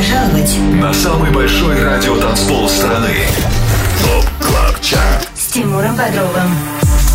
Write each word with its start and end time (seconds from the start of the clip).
пожаловать 0.00 0.56
на 0.80 0.94
самый 0.94 1.30
большой 1.30 1.84
радиотанцпол 1.84 2.70
страны. 2.70 3.26
ТОП 4.02 4.24
КЛАБ 4.40 4.80
ЧАРТ 4.80 5.28
с 5.36 5.52
Тимуром 5.52 5.94
Бодровым. 5.94 6.56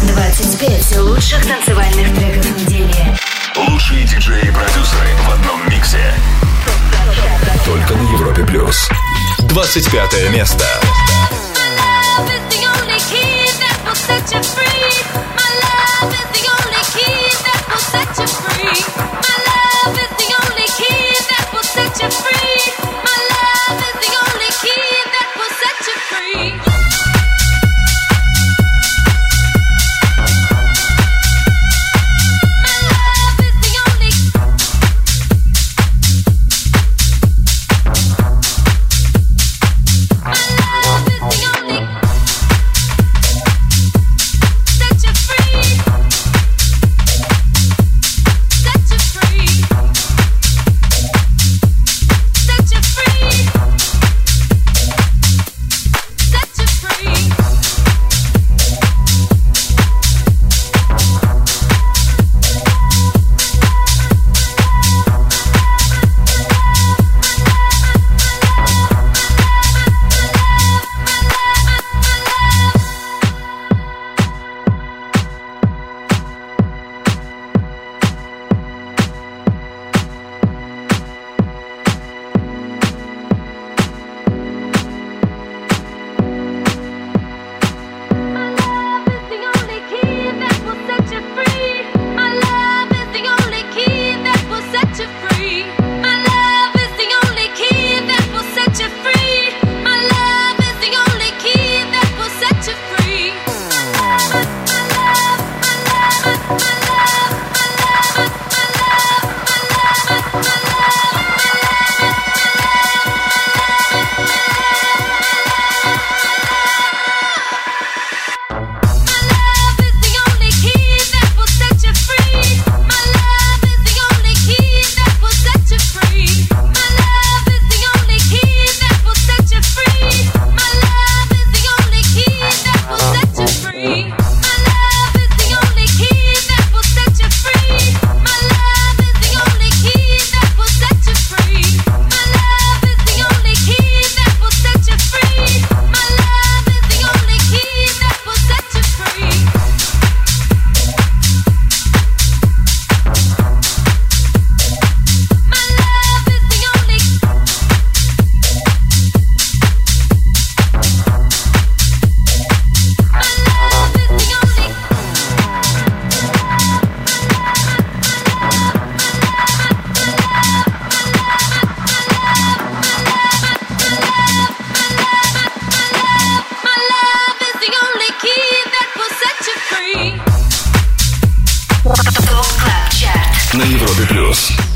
25 0.04 0.98
лучших 1.00 1.48
танцевальных 1.48 2.16
треков 2.16 2.46
недели. 2.60 3.18
Лучшие 3.56 4.06
диджеи 4.06 4.48
и 4.48 4.52
продюсеры 4.52 5.10
в 5.28 5.34
одном 5.34 5.68
миксе. 5.68 6.14
Только 7.66 7.96
на 7.96 8.12
Европе 8.12 8.44
Плюс. 8.44 8.88
25 9.40 10.30
место. 10.32 10.66
set 13.96 14.32
you 14.34 14.44
free. 14.44 14.92
My 15.36 15.52
love 15.64 16.14
is 16.14 16.28
the 16.36 16.44
only 16.54 16.84
key 16.94 17.30
that 17.46 17.62
will 17.68 17.80
set 17.80 18.20
you 18.20 18.28
free. 18.28 19.26
free. 22.24 22.60
My 23.08 23.20
love 23.34 23.80
is 23.90 23.96
the 24.06 24.14
only 24.24 24.52
key 24.64 24.90
that 25.16 25.28
will 25.38 25.54
set 25.62 25.78
you 25.88 25.98
free. 26.12 26.75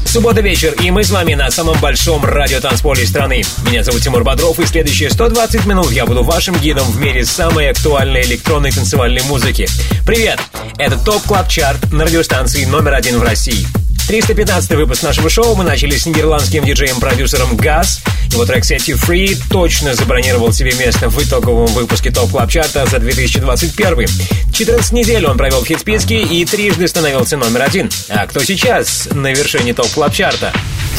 Суббота 0.09 0.41
вечер, 0.41 0.73
и 0.81 0.89
мы 0.89 1.03
с 1.03 1.11
вами 1.11 1.35
на 1.35 1.51
самом 1.51 1.79
большом 1.79 2.25
радиотанцполе 2.25 3.05
страны. 3.05 3.43
Меня 3.63 3.83
зовут 3.83 4.01
Тимур 4.01 4.23
Бодров, 4.23 4.59
и 4.59 4.65
следующие 4.65 5.11
120 5.11 5.67
минут 5.67 5.91
я 5.91 6.07
буду 6.07 6.23
вашим 6.23 6.55
гидом 6.55 6.89
в 6.91 6.99
мире 6.99 7.23
самой 7.23 7.69
актуальной 7.69 8.23
электронной 8.23 8.71
танцевальной 8.71 9.21
музыки. 9.25 9.67
Привет! 10.07 10.39
Это 10.79 10.97
TOP 10.97 11.21
Club 11.21 11.47
Chart 11.47 11.93
на 11.93 12.05
радиостанции 12.05 12.65
номер 12.65 12.95
один 12.95 13.19
в 13.19 13.21
России. 13.21 13.67
315 14.09 14.71
выпуск 14.71 15.03
нашего 15.03 15.29
шоу 15.29 15.53
мы 15.53 15.63
начали 15.63 15.95
с 15.95 16.07
нидерландским 16.07 16.65
диджеем-продюсером 16.65 17.55
Guz. 17.55 18.01
Его 18.31 18.43
трек 18.43 18.63
Set 18.63 18.79
You 18.87 18.99
Free 18.99 19.39
точно 19.51 19.93
забронировал 19.93 20.51
себе 20.51 20.73
место 20.79 21.09
в 21.09 21.23
итоговом 21.23 21.67
выпуске 21.67 22.09
TOP 22.09 22.31
Club 22.31 22.49
Chart 22.49 22.81
а 22.81 22.87
за 22.87 22.97
2021. 22.97 24.07
14 24.51 24.91
недель 24.93 25.27
он 25.27 25.37
провел 25.37 25.61
в 25.61 25.67
хит-списке 25.67 26.23
и 26.23 26.43
трижды 26.43 26.87
становился 26.87 27.37
номер 27.37 27.61
один. 27.61 27.87
А 28.09 28.25
кто 28.25 28.39
сейчас 28.39 29.09
на 29.11 29.31
вершине 29.31 29.75
TOP 29.75 29.91
Club 29.91 30.11
Chart 30.11 30.41
а? 30.41 30.53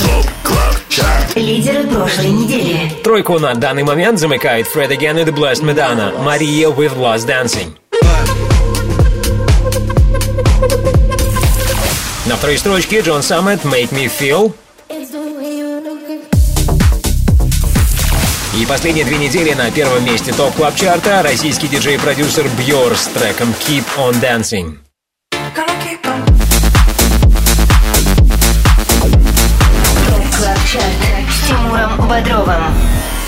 TOP 0.04 0.26
Club 0.44 0.76
Chart. 0.88 1.34
Лидеры 1.34 1.88
прошлой 1.88 2.30
недели. 2.30 2.92
Тройку 3.02 3.40
на 3.40 3.54
данный 3.54 3.82
момент 3.82 4.20
замыкает 4.20 4.68
Fred 4.68 4.92
Again 4.92 5.20
и 5.20 5.24
The 5.24 5.34
Blessed 5.34 5.64
Madonna. 5.64 6.16
Marea 6.22 6.68
We've 6.68 6.96
Lost 6.96 7.26
Dancing. 7.26 7.79
На 12.30 12.36
второй 12.36 12.58
строчке 12.58 13.00
John 13.00 13.24
Summit 13.24 13.64
«Make 13.64 13.90
Me 13.90 14.08
Feel». 14.08 14.54
И 18.56 18.66
последние 18.66 19.04
две 19.04 19.18
недели 19.18 19.52
на 19.54 19.68
первом 19.72 20.04
месте 20.04 20.32
TOP 20.32 20.54
Club 20.54 20.76
Chart 20.76 21.16
а 21.16 21.24
российский 21.24 21.66
диджей-продюсер 21.66 22.48
Бьор 22.50 22.96
с 22.96 23.08
треком 23.08 23.52
Keep 23.66 23.84
On 23.96 24.14
Dancing. 24.20 24.78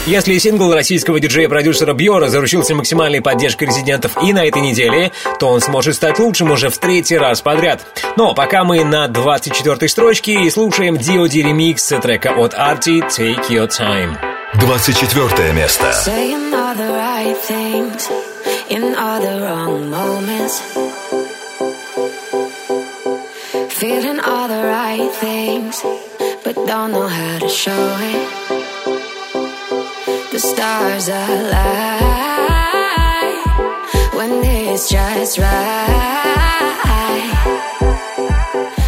Если 0.07 0.37
сингл 0.39 0.75
российского 0.75 1.21
диджея-продюсера 1.21 1.95
Бьора 1.95 2.27
заручился 2.27 2.75
максимальной 2.75 3.21
поддержкой 3.21 3.69
резидентов 3.69 4.21
и 4.21 4.33
на 4.33 4.45
этой 4.45 4.61
неделе, 4.61 5.13
то 5.39 5.47
он 5.47 5.61
сможет 5.61 5.95
стать 5.95 6.19
лучшим 6.19 6.51
уже 6.51 6.71
в 6.71 6.79
третий 6.79 7.17
раз 7.17 7.41
подряд. 7.41 7.87
Но 8.17 8.35
пока 8.35 8.65
мы 8.65 8.85
на 8.85 9.07
24-й 9.07 9.89
строчке 9.89 10.43
и 10.43 10.51
слушаем 10.51 10.97
DOD 10.97 11.43
ремикс 11.43 11.87
трека 12.03 12.35
от 12.37 12.53
Arty 12.53 13.09
«Take 13.09 13.49
Your 13.49 13.69
Time». 13.69 14.17
24 14.55 15.53
место. 15.53 15.95
Feeling 23.83 24.21
all 24.21 24.47
the 24.47 24.63
right 24.63 25.11
things, 25.21 25.83
but 26.45 26.55
don't 26.69 26.93
know 26.93 27.09
how 27.09 27.39
to 27.41 27.49
show 27.49 27.97
it. 28.01 28.42
The 30.33 30.39
stars 30.39 31.09
align 31.09 32.01
when 34.17 34.43
it's 34.43 34.89
just 34.89 35.37
right. 35.37 35.93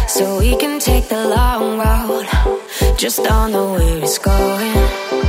So 0.07 0.39
we 0.39 0.57
can 0.57 0.79
take 0.79 1.07
the 1.07 1.27
long 1.27 1.77
road 1.77 2.25
just 2.97 3.23
don't 3.23 3.51
know 3.51 3.73
where 3.73 4.03
it's 4.03 4.17
going. 4.17 5.24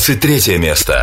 23 0.00 0.56
место. 0.58 0.99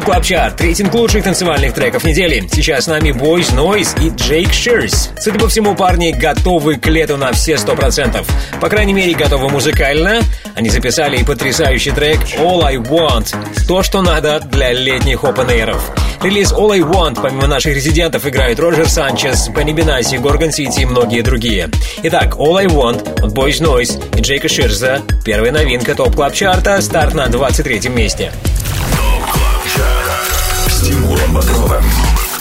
TOP 0.00 0.04
Club 0.06 0.24
Chart, 0.24 0.60
рейтинг 0.62 0.94
лучших 0.94 1.24
танцевальных 1.24 1.74
треков 1.74 2.04
недели. 2.04 2.48
Сейчас 2.50 2.84
с 2.84 2.86
нами 2.86 3.10
Boys 3.10 3.54
Noize 3.54 4.02
и 4.02 4.08
Jake 4.08 4.50
Shears. 4.50 5.10
Судя 5.18 5.38
по 5.38 5.46
всему, 5.46 5.74
парни 5.74 6.12
готовы 6.12 6.76
к 6.76 6.86
лету 6.86 7.18
на 7.18 7.32
все 7.32 7.58
сто 7.58 7.74
процентов. 7.74 8.26
По 8.62 8.70
крайней 8.70 8.94
мере, 8.94 9.12
готовы 9.14 9.50
музыкально. 9.50 10.22
Они 10.54 10.70
записали 10.70 11.18
и 11.18 11.24
потрясающий 11.24 11.90
трек 11.90 12.18
All 12.38 12.64
I 12.64 12.76
Want. 12.76 13.34
То, 13.68 13.82
что 13.82 14.00
надо 14.00 14.40
для 14.40 14.72
летних 14.72 15.22
опен-эйров. 15.22 15.82
Релиз 16.22 16.52
All 16.52 16.72
I 16.72 16.80
Want, 16.80 17.20
помимо 17.20 17.46
наших 17.46 17.74
резидентов, 17.74 18.26
играют 18.26 18.58
Роджер 18.58 18.88
Санчес, 18.88 19.48
Бенни 19.48 19.72
Бенасси, 19.72 20.16
Gorgon 20.16 20.50
City 20.50 20.80
и 20.80 20.86
многие 20.86 21.20
другие. 21.20 21.68
Итак, 22.04 22.36
All 22.36 22.56
I 22.56 22.66
Want 22.66 23.22
от 23.22 23.34
Boys 23.34 23.60
Noize 23.60 24.18
и 24.18 24.22
Джейка 24.22 24.48
Ширса. 24.48 25.02
Первая 25.26 25.52
новинка 25.52 25.94
TOP 25.94 26.14
Club 26.14 26.32
Chart 26.32 26.66
а, 26.66 26.80
старт 26.80 27.12
на 27.12 27.26
23 27.26 27.90
месте. 27.90 28.32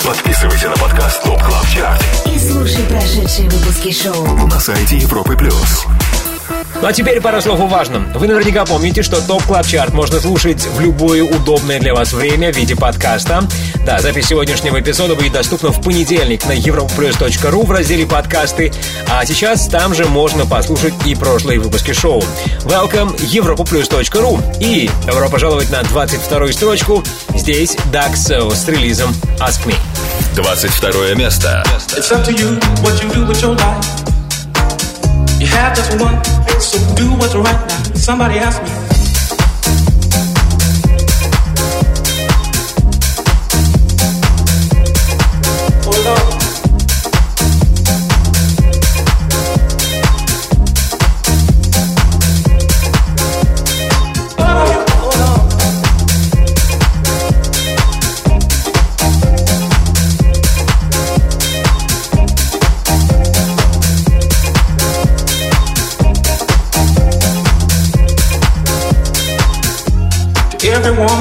Подписывайся 0.10 0.70
на 0.70 0.76
подкаст 0.76 1.22
TOP 1.22 1.40
Club 1.44 1.68
Chart 1.68 2.04
И 2.26 2.40
слушай 2.40 2.84
прошедшие 2.86 3.48
выпуски 3.48 3.92
шоу. 3.92 4.26
на 4.48 4.60
сайте 4.60 4.98
Европы 4.98 5.38
Плюс. 5.38 5.86
Ну 6.82 6.88
а 6.88 6.92
теперь 6.92 7.22
пара 7.22 7.42
слов 7.42 7.60
о 7.60 7.68
важном. 7.68 8.12
Вы 8.14 8.28
наверняка 8.28 8.66
помните, 8.66 9.04
что 9.04 9.22
TOP 9.22 9.44
Club 9.44 9.68
Chart 9.68 9.94
можно 9.94 10.20
слушать 10.20 10.66
в 10.66 10.80
любое 10.80 11.22
удобное 11.24 11.80
для 11.80 11.94
вас 11.94 12.12
время 12.12 12.52
в 12.52 12.56
виде 12.56 12.76
подкаста. 12.76 13.44
Да, 13.86 14.00
запись 14.00 14.26
сегодняшнего 14.26 14.80
эпизода 14.80 15.14
будет 15.14 15.34
доступна 15.34 15.70
в 15.70 15.80
понедельник 15.80 16.44
на 16.48 16.54
europaplus.ru 16.54 17.66
в 17.68 17.72
разделе 17.72 18.08
«Подкасты». 18.08 18.72
А 19.12 19.24
сейчас 19.28 19.68
там 19.68 19.94
же 19.94 20.06
можно 20.06 20.48
послушать 20.48 20.96
и 21.06 21.14
прошлые 21.14 21.60
выпуски 21.60 21.94
шоу. 21.94 22.24
Welcome 22.64 23.16
europaplus.ru 23.16 24.58
И 24.60 24.90
добро 25.06 25.30
пожаловать 25.30 25.70
на 25.70 25.82
22-ю 25.82 26.52
строчку. 26.52 27.04
Здесь 27.36 27.76
Dark 27.92 28.14
Soul 28.14 28.56
с 28.56 28.68
релизом 28.68 29.14
Ask 29.40 29.68
Me. 29.68 29.76
22 30.39 31.15
место. 31.17 31.63
It's 31.97 32.13
up 32.13 32.25
to 32.25 32.33
you 32.33 32.59
what 32.83 33.03
you 33.03 33.09
do 33.11 33.27
with 33.27 33.41
your 33.41 33.55
life. 33.55 34.05
You 35.41 35.47
have 35.49 35.75
just 35.75 36.01
one, 36.01 36.23
so 36.61 36.79
do 36.95 37.11
what's 37.19 37.35
right 37.35 37.69
now. 37.69 37.83
Somebody 37.95 38.39
asked 38.39 38.63
me. 38.63 38.78
everyone 70.90 71.19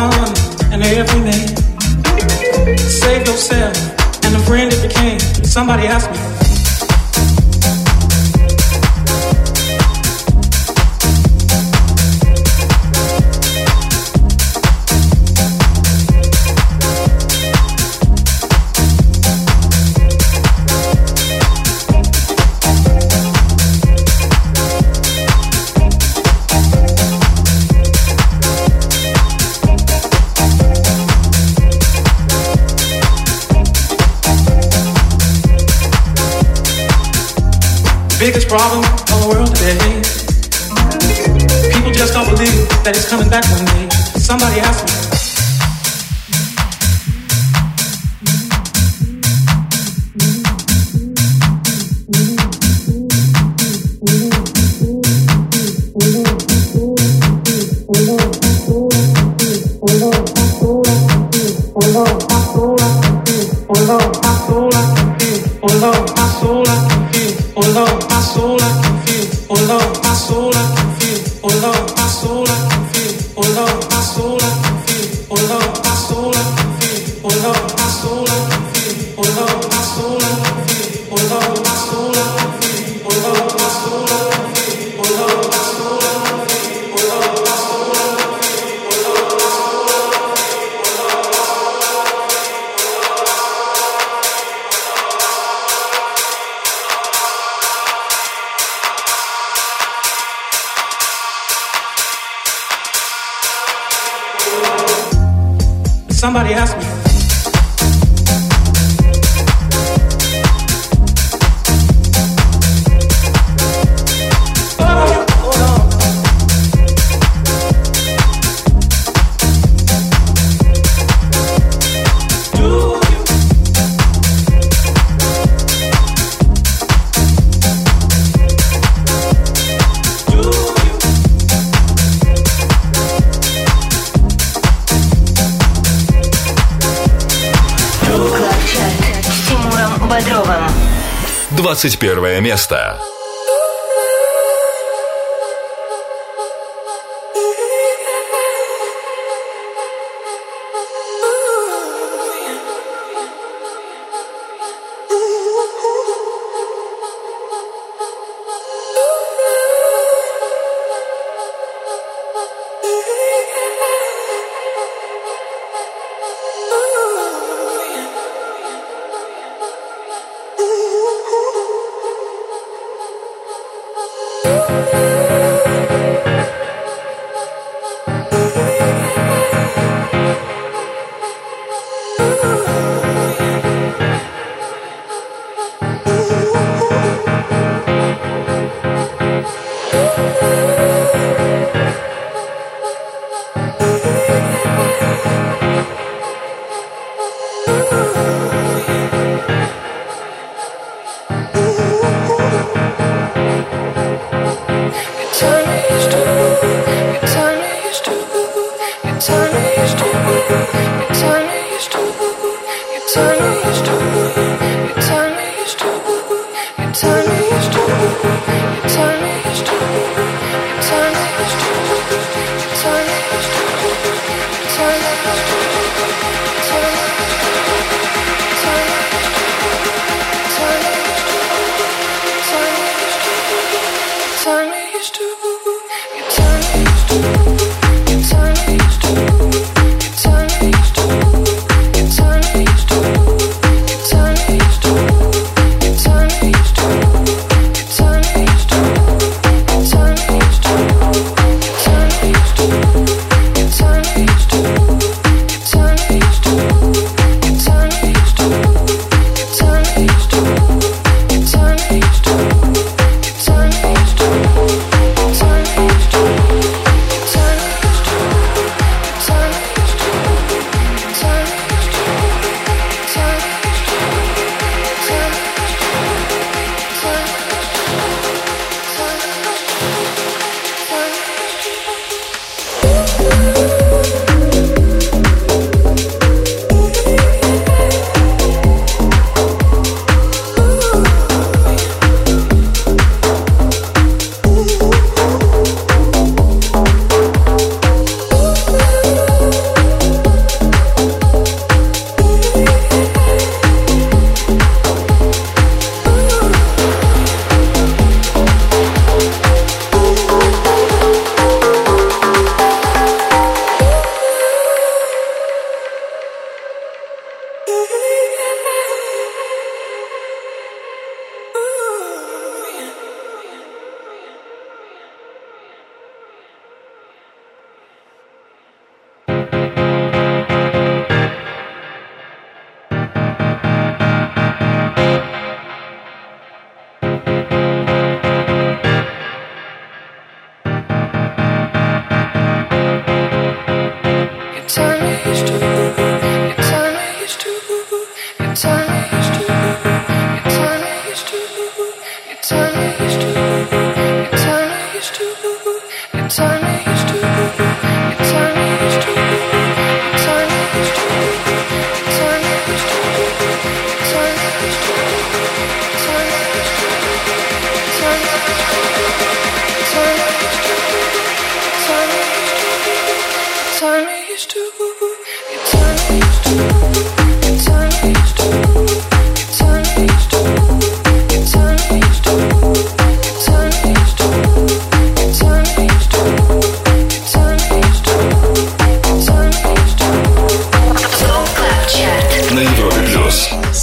21 141.78 142.40
место. 142.42 142.98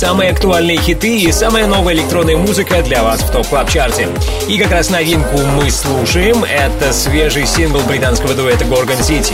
Актуальные 0.06 0.78
хиты 0.78 1.18
и 1.18 1.32
самая 1.32 1.66
новая 1.66 1.96
электронная 1.96 2.38
музыка 2.38 2.84
для 2.84 3.02
вас 3.04 3.22
в 3.22 3.32
TOP 3.32 3.48
Club 3.48 3.70
Chart 3.72 3.97
е. 3.97 4.08
И 4.48 4.60
как 4.60 4.72
раз 4.72 4.92
новинку 4.92 5.40
мы 5.40 5.72
слушаем. 5.72 6.44
Это 6.44 6.94
свежий 6.94 7.48
сингл 7.48 7.80
британского 7.80 8.36
дуэта 8.36 8.66
Gorgon 8.66 9.00
City. 9.00 9.34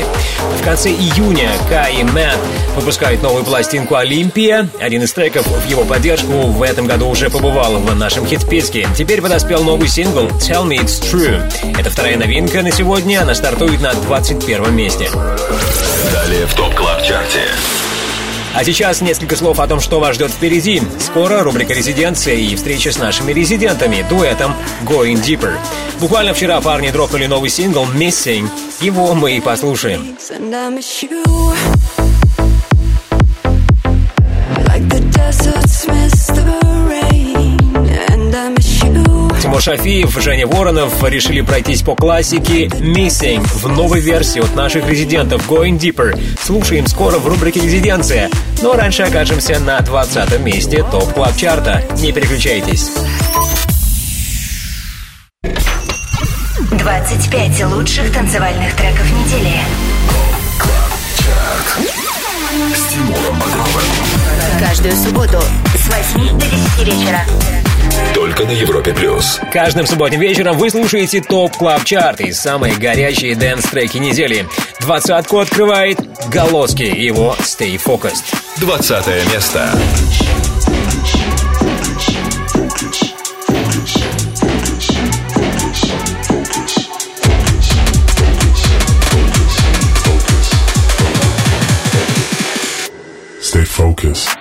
В 0.59 0.63
конце 0.63 0.89
июня 0.89 1.49
Кай 1.69 1.95
и 1.95 2.03
Мэтт 2.03 2.39
выпускают 2.75 3.21
новую 3.21 3.43
пластинку 3.43 3.95
«Олимпия». 3.95 4.69
Один 4.79 5.03
из 5.03 5.11
треков 5.11 5.45
в 5.45 5.67
его 5.67 5.83
поддержку 5.83 6.31
в 6.31 6.63
этом 6.63 6.87
году 6.87 7.09
уже 7.09 7.29
побывал 7.29 7.73
в 7.73 7.95
нашем 7.95 8.25
хит-списке. 8.25 8.87
Теперь 8.95 9.21
подоспел 9.21 9.63
новый 9.63 9.89
сингл 9.89 10.27
«Tell 10.39 10.65
Me 10.65 10.77
It's 10.77 11.01
True». 11.01 11.77
Это 11.77 11.89
вторая 11.89 12.17
новинка 12.17 12.61
на 12.61 12.71
сегодня. 12.71 13.21
Она 13.21 13.35
стартует 13.35 13.81
на 13.81 13.93
21 13.93 14.73
месте. 14.73 15.09
Далее 16.13 16.45
в 16.45 16.53
TOP 16.53 16.73
Club 16.75 17.03
Chart 17.03 17.30
е. 17.30 17.41
А 18.53 18.63
сейчас 18.63 19.01
несколько 19.01 19.35
слов 19.35 19.59
о 19.59 19.67
том, 19.67 19.79
что 19.79 19.99
вас 19.99 20.15
ждет 20.15 20.31
впереди. 20.31 20.81
Скоро 20.99 21.41
рубрика 21.43 21.73
«Резиденция» 21.73 22.35
и 22.35 22.55
встреча 22.55 22.91
с 22.91 22.99
нашими 22.99 23.31
резидентами, 23.31 24.05
дуэтом 24.09 24.53
«Going 24.83 25.23
Deeper». 25.23 25.53
Буквально 25.99 26.33
вчера 26.33 26.59
парни 26.61 26.89
дропнули 26.89 27.27
новый 27.27 27.49
сингл 27.49 27.85
«Missing». 27.85 28.49
Его 28.81 29.13
мы 29.13 29.37
и 29.37 29.39
послушаем. 29.39 30.17
Тимур 30.81 32.00
Шафиев, 39.61 40.19
Женя 40.19 40.47
Воронов 40.47 41.03
решили 41.03 41.41
пройтись 41.41 41.83
по 41.83 41.95
классике 41.95 42.65
Missing 42.65 43.41
в 43.43 43.67
новой 43.67 43.99
версии 43.99 44.39
от 44.39 44.55
наших 44.55 44.89
резидентов 44.89 45.47
Going 45.47 45.77
Deeper. 45.77 46.19
Слушаем 46.41 46.87
скоро 46.87 47.19
в 47.19 47.27
рубрике 47.27 47.59
«Резиденция». 47.59 48.31
Но 48.63 48.73
раньше 48.73 49.03
окажемся 49.03 49.59
на 49.59 49.79
20 49.81 50.39
месте 50.39 50.83
TOP 50.89 51.13
Club 51.13 51.37
Chart 51.37 51.75
а 51.75 51.83
Не 51.99 52.11
переключайтесь. 52.11 52.89
25 56.71 57.65
лучших 57.65 58.11
танцевальных 58.11 58.75
треков 58.75 59.05
недели. 59.11 59.59
Каждую 64.59 64.95
субботу 64.95 65.39
с 65.75 66.15
8 66.15 66.39
до 66.39 66.45
10 66.47 66.99
вечера 66.99 67.21
только 68.13 68.45
на 68.45 68.51
Европе 68.51 68.93
плюс. 68.93 69.39
Каждым 69.51 69.85
субботним 69.85 70.19
вечером 70.19 70.57
вы 70.57 70.69
слушаете 70.69 71.21
TOP 71.21 71.55
Club 71.55 71.83
Chart 71.83 72.21
и 72.21 72.31
самые 72.31 72.75
горячие 72.75 73.35
dance 73.35 73.63
-треки 73.63 73.97
недели. 73.97 74.47
Двадцатку 74.79 75.39
открывает 75.39 75.99
Голоски 76.29 76.83
и 76.83 77.05
его 77.05 77.35
Stay 77.39 77.81
Focused. 77.81 78.23
Двадцатое 78.57 79.23
место. 79.25 79.69
Stay 93.41 93.65
focused. 93.65 94.40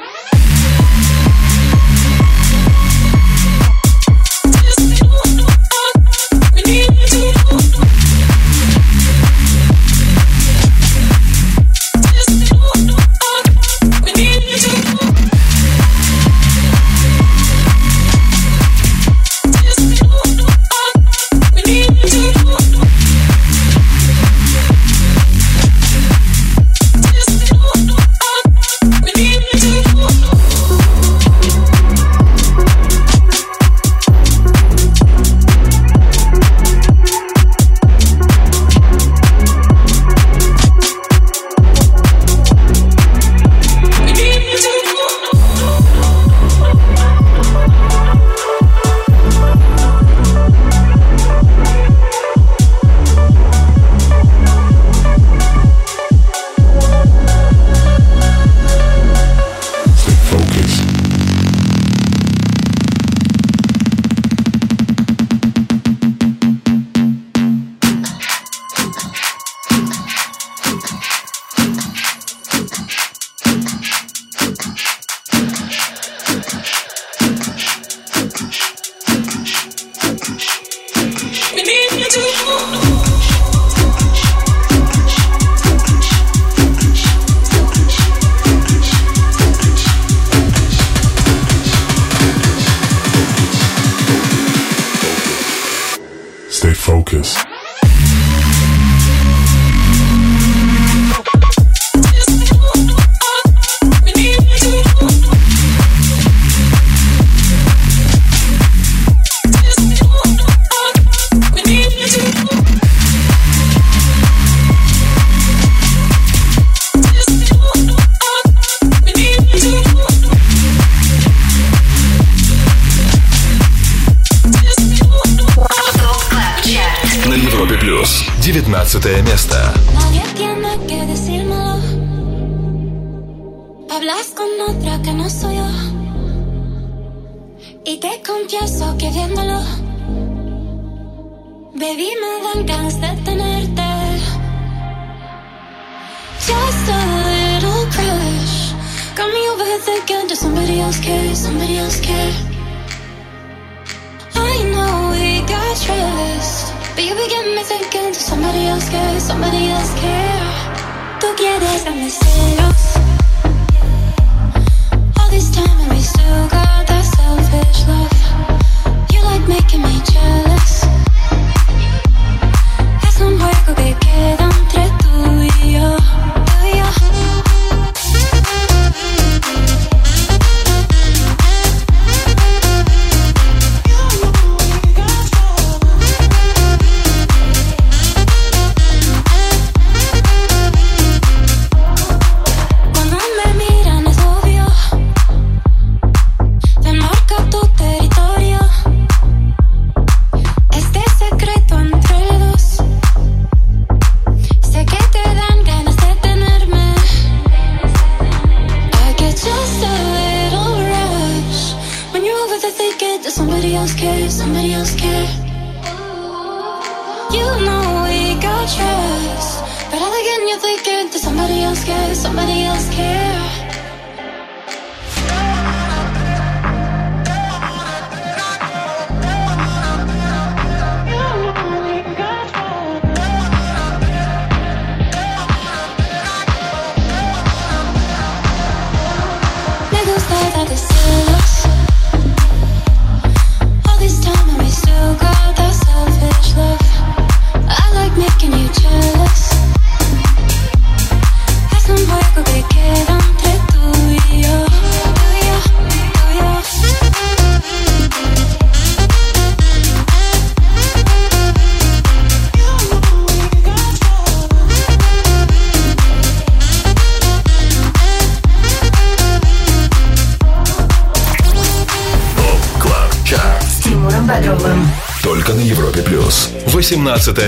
18 276.81 276.97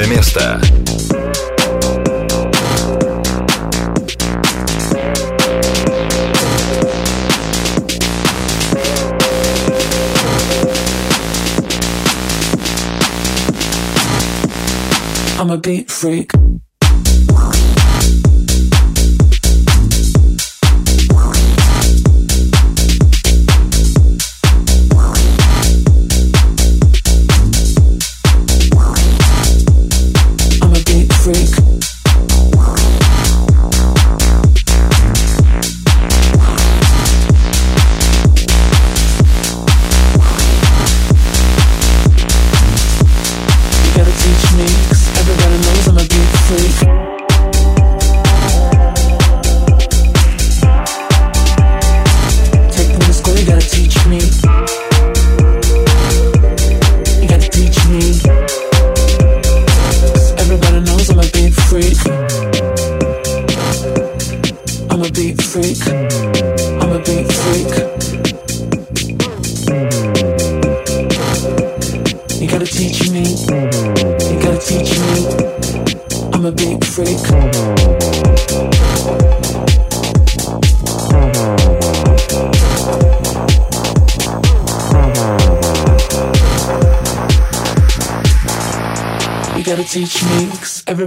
место. 0.09 0.61
I'm 15.39 15.51
a 15.51 15.57
beat 15.57 15.91
freak. 15.91 16.42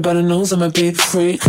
Everybody 0.06 0.28
knows 0.28 0.52
I'm 0.52 0.62
a 0.62 0.70
big 0.70 0.98
freak. 0.98 1.42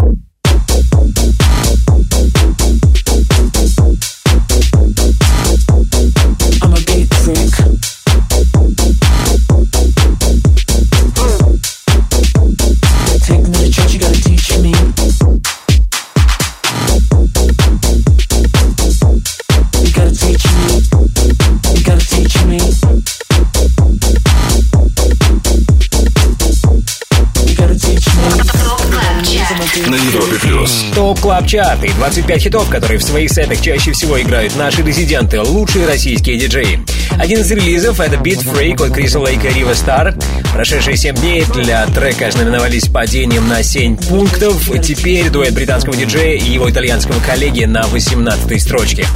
TOP 31.37 31.40
Club 31.40 31.47
Chart 31.49 31.85
и 31.85 31.88
25 31.88 32.42
хитов, 32.42 32.70
которые 32.70 32.99
в 32.99 33.03
своих 33.03 33.31
сетах 33.31 33.61
чаще 33.61 33.92
всего 33.92 34.20
играют 34.20 34.57
наши 34.57 34.83
резиденты, 34.83 35.40
лучшие 35.40 35.87
российские 35.87 36.38
диджеи. 36.38 36.81
Один 37.18 37.40
из 37.40 37.51
релизов— 37.51 38.01
это 38.01 38.16
Beat 38.16 38.42
Freak 38.42 38.83
от 38.83 38.94
Криса 38.94 39.20
Лейка 39.20 39.49
и 39.49 39.53
Рива 39.55 39.75
Стар. 39.75 40.14
Прошедшие 40.55 40.96
7 40.96 41.14
дней 41.16 41.44
для 41.53 41.85
трека 41.87 42.31
знаменовались 42.31 42.88
падением 42.88 43.49
на 43.49 43.62
7 43.62 43.96
пунктов. 43.96 44.70
Теперь 44.83 45.29
дуэт 45.29 45.53
британского 45.53 45.94
диджея 45.94 46.38
и 46.38 46.51
его 46.51 46.70
итальянского 46.70 47.20
коллеги 47.20 47.64
на 47.64 47.83
18 47.88 48.62
строчке. 48.62 49.07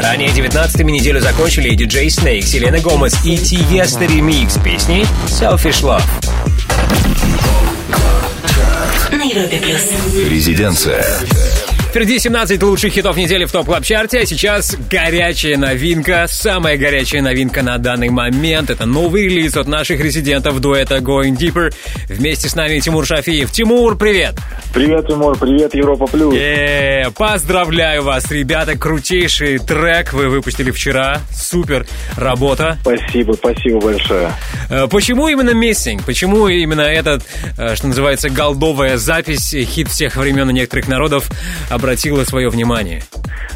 Ранее 0.00 0.28
19-ми 0.28 0.92
неделю 0.92 1.20
закончили 1.20 1.74
DJ 1.74 2.08
Snake, 2.08 2.42
Селена 2.42 2.78
Гомес 2.78 3.16
и 3.24 3.36
Тиесто 3.36 4.04
ремикс 4.04 4.56
песни 4.58 5.04
Selfish 5.26 5.82
Love. 5.82 6.02
На 9.10 9.22
Европе 9.22 9.56
плюс. 9.58 9.82
Резиденция. 10.30 11.04
Впереди 11.96 12.18
17 12.18 12.62
лучших 12.62 12.92
хитов 12.92 13.16
недели 13.16 13.46
в 13.46 13.52
топ 13.52 13.64
клаб 13.64 13.82
чарте 13.82 14.18
а 14.18 14.26
сейчас 14.26 14.76
горячая 14.90 15.56
новинка, 15.56 16.26
самая 16.28 16.76
горячая 16.76 17.22
новинка 17.22 17.62
на 17.62 17.78
данный 17.78 18.10
момент. 18.10 18.68
Это 18.68 18.84
новый 18.84 19.22
релиз 19.22 19.56
от 19.56 19.66
наших 19.66 19.98
резидентов 20.00 20.60
дуэта 20.60 20.98
Going 20.98 21.38
Deeper. 21.38 21.72
Вместе 22.10 22.50
с 22.50 22.54
нами 22.54 22.80
Тимур 22.80 23.06
Шафиев. 23.06 23.50
Тимур, 23.50 23.96
привет! 23.96 24.34
Привет, 24.76 25.06
Тимур, 25.06 25.38
привет, 25.38 25.74
Европа 25.74 26.06
Плюс. 26.06 26.34
Э, 26.34 27.10
поздравляю 27.16 28.02
вас, 28.02 28.30
ребята, 28.30 28.76
крутейший 28.76 29.56
трек 29.58 30.12
вы 30.12 30.28
выпустили 30.28 30.70
вчера. 30.70 31.20
Супер 31.32 31.86
работа. 32.18 32.76
Спасибо, 32.82 33.32
спасибо 33.32 33.80
большое. 33.80 34.30
Э, 34.68 34.86
Почему 34.90 35.28
именно 35.28 35.52
Missing? 35.52 36.02
Почему 36.04 36.46
именно 36.48 36.82
этот, 36.82 37.22
э, 37.56 37.74
что 37.74 37.86
называется, 37.86 38.28
голдовая 38.28 38.98
запись, 38.98 39.54
хит 39.54 39.88
всех 39.88 40.16
времен 40.16 40.50
и 40.50 40.52
некоторых 40.52 40.88
народов 40.88 41.30
обратила 41.70 42.24
свое 42.24 42.50
внимание? 42.50 43.02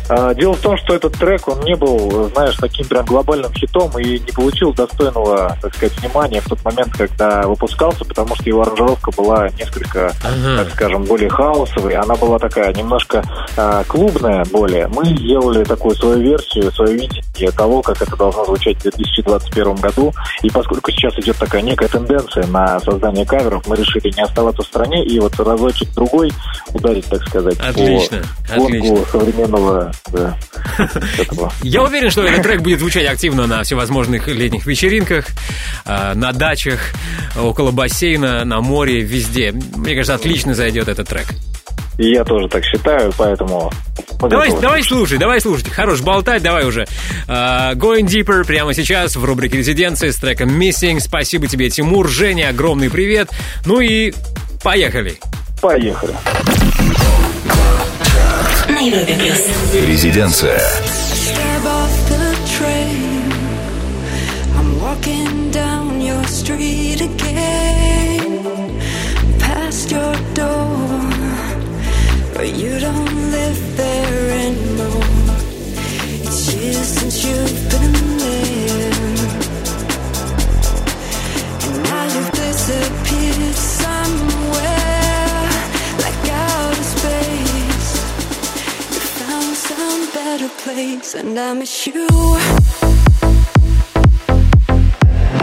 А, 0.09 0.33
Дело 0.35 0.55
в 0.55 0.61
том, 0.61 0.79
что 0.79 0.95
этот 0.95 1.13
трек, 1.19 1.47
он 1.49 1.61
не 1.65 1.77
был, 1.77 2.31
знаешь, 2.35 2.57
таким 2.57 2.87
прям 2.89 3.05
глобальным 3.05 3.53
хитом 3.53 3.97
и 3.99 4.19
не 4.19 4.33
получил 4.33 4.73
достойного, 4.73 5.57
так 5.61 5.75
сказать, 5.77 5.97
внимания 6.01 6.41
в 6.41 6.47
тот 6.49 6.65
момент, 6.65 6.95
когда 6.97 7.43
выпускался, 7.43 8.05
потому 8.07 8.35
что 8.37 8.45
его 8.49 8.63
аранжировка 8.63 9.13
была 9.13 9.51
несколько, 9.51 10.13
Ага. 10.25 10.65
так 10.65 10.73
скажем, 10.73 11.05
более 11.11 11.29
хаосовой. 11.29 11.94
Она 11.94 12.14
была 12.14 12.38
такая 12.38 12.73
немножко 12.73 13.25
а, 13.57 13.83
клубная 13.83 14.44
более. 14.53 14.87
Мы 14.87 15.05
сделали 15.07 15.64
такую 15.64 15.96
свою 15.96 16.20
версию, 16.20 16.70
свое 16.70 16.94
видение 16.94 17.51
того, 17.51 17.83
как 17.83 18.01
это 18.01 18.16
должно 18.16 18.44
звучать 18.44 18.77
в 18.79 18.83
2021 18.83 19.75
году. 19.75 20.12
И 20.42 20.51
поскольку 20.51 20.92
сейчас 20.92 21.18
идет 21.18 21.37
такая 21.37 21.62
некая 21.62 21.88
тенденция 21.88 22.46
на 22.46 22.79
создание 22.79 23.27
каверов, 23.27 23.66
мы 23.66 23.75
решили 23.75 24.14
не 24.16 24.23
оставаться 24.23 24.62
в 24.62 24.66
стране 24.66 25.05
и 25.05 25.18
вот 25.18 25.35
разочек 25.40 25.92
другой 25.94 26.33
ударить, 26.73 27.07
так 27.07 27.27
сказать, 27.27 27.59
Отлично, 27.59 28.23
по 28.49 28.62
отлично. 28.62 28.96
современного 29.11 29.92
да. 30.12 30.37
Я 31.62 31.83
уверен, 31.83 32.11
что 32.11 32.25
этот 32.25 32.44
трек 32.44 32.62
будет 32.62 32.79
звучать 32.79 33.07
активно 33.07 33.49
на 33.49 33.64
всевозможных 33.64 34.29
летних 34.29 34.64
вечеринках, 34.64 35.27
э, 35.85 36.14
на 36.14 36.33
дачах, 36.33 36.79
около 37.37 37.73
бассейна, 37.73 38.44
на 38.44 38.61
море, 38.61 39.01
везде. 39.01 39.53
Мне 39.53 39.94
кажется, 39.94 40.14
отлично 40.14 40.55
зайдет 40.55 40.88
этот 41.01 41.09
трек. 41.09 41.27
И 41.99 42.13
я 42.13 42.25
тоже 42.25 42.49
так 42.49 42.65
считаю, 42.65 43.13
поэтому... 43.17 43.71
Давай, 44.21 44.51
давай 44.59 44.83
слушай, 44.83 45.19
давай 45.19 45.41
слушать. 45.41 45.69
Хорош 45.69 46.01
болтать, 46.01 46.43
давай 46.43 46.67
уже. 46.67 46.87
А, 47.29 47.75
Going 47.75 48.07
Deeper 48.07 48.45
прямо 48.47 48.73
сейчас 48.73 49.17
в 49.17 49.25
рубрике 49.25 49.59
«Резиденция» 49.59 50.13
с 50.13 50.17
треком 50.17 50.49
«Missing». 50.59 51.01
Спасибо 51.01 51.47
тебе, 51.47 51.69
Тимур. 51.69 52.09
Женя, 52.09 52.49
огромный 52.49 52.91
привет. 52.91 53.31
Ну 53.67 53.81
и 53.81 54.15
поехали. 54.63 55.19
Поехали. 55.61 56.15
Резиденция. 59.87 60.61
And 73.79 74.77
moan, 74.77 75.03
it's 76.23 76.53
years 76.55 76.87
since 76.87 77.25
you've 77.25 77.71
been 77.71 77.93
there. 78.19 78.91
And 81.67 81.83
now 81.85 82.05
you 82.15 82.23
disappear 82.31 83.53
somewhere, 83.53 85.49
like 86.05 86.29
outer 86.31 86.83
space. 86.83 87.91
You 88.95 89.01
found 89.21 89.57
some 89.57 90.03
better 90.13 90.51
place, 90.63 91.15
and 91.15 91.39
I 91.39 91.53
miss 91.55 91.87
you. 91.87 92.07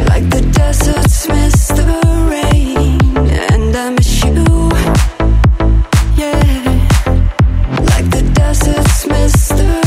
Like 0.10 0.30
the 0.30 0.42
deserts 0.52 1.28
miss 1.30 1.68
the 1.68 1.86
rain, 2.30 3.18
and 3.52 3.76
I 3.76 3.90
miss 3.92 4.24
you. 4.24 4.67
sister. 9.28 9.87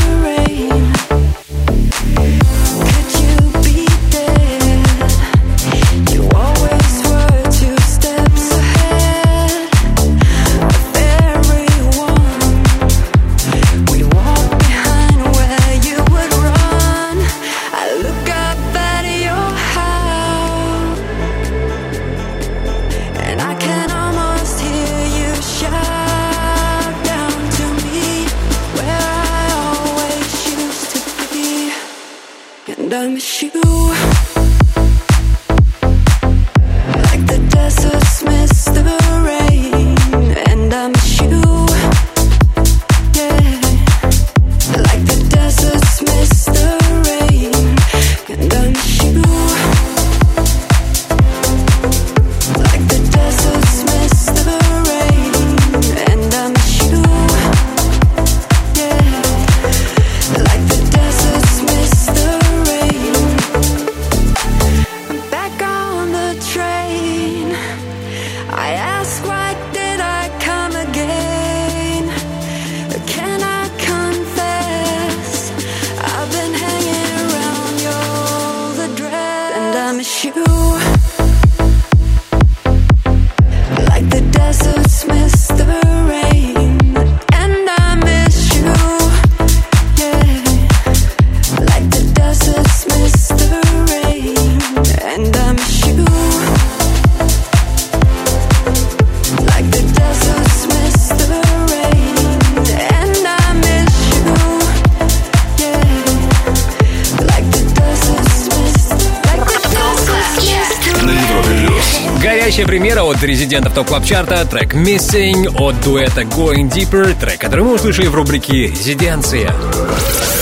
От 113.21 113.27
резидентов 113.27 113.73
TOP 113.75 113.87
Club 113.87 114.03
Chart 114.03 114.38
а 114.38 114.45
трек 114.45 114.73
«Missing» 114.73 115.55
от 115.59 115.79
дуэта 115.81 116.21
«Going 116.21 116.71
Deeper», 116.71 117.19
трек, 117.19 117.39
который 117.39 117.63
мы 117.63 117.75
услышали 117.75 118.07
в 118.07 118.15
рубрике 118.15 118.67
«Резиденция». 118.67 119.53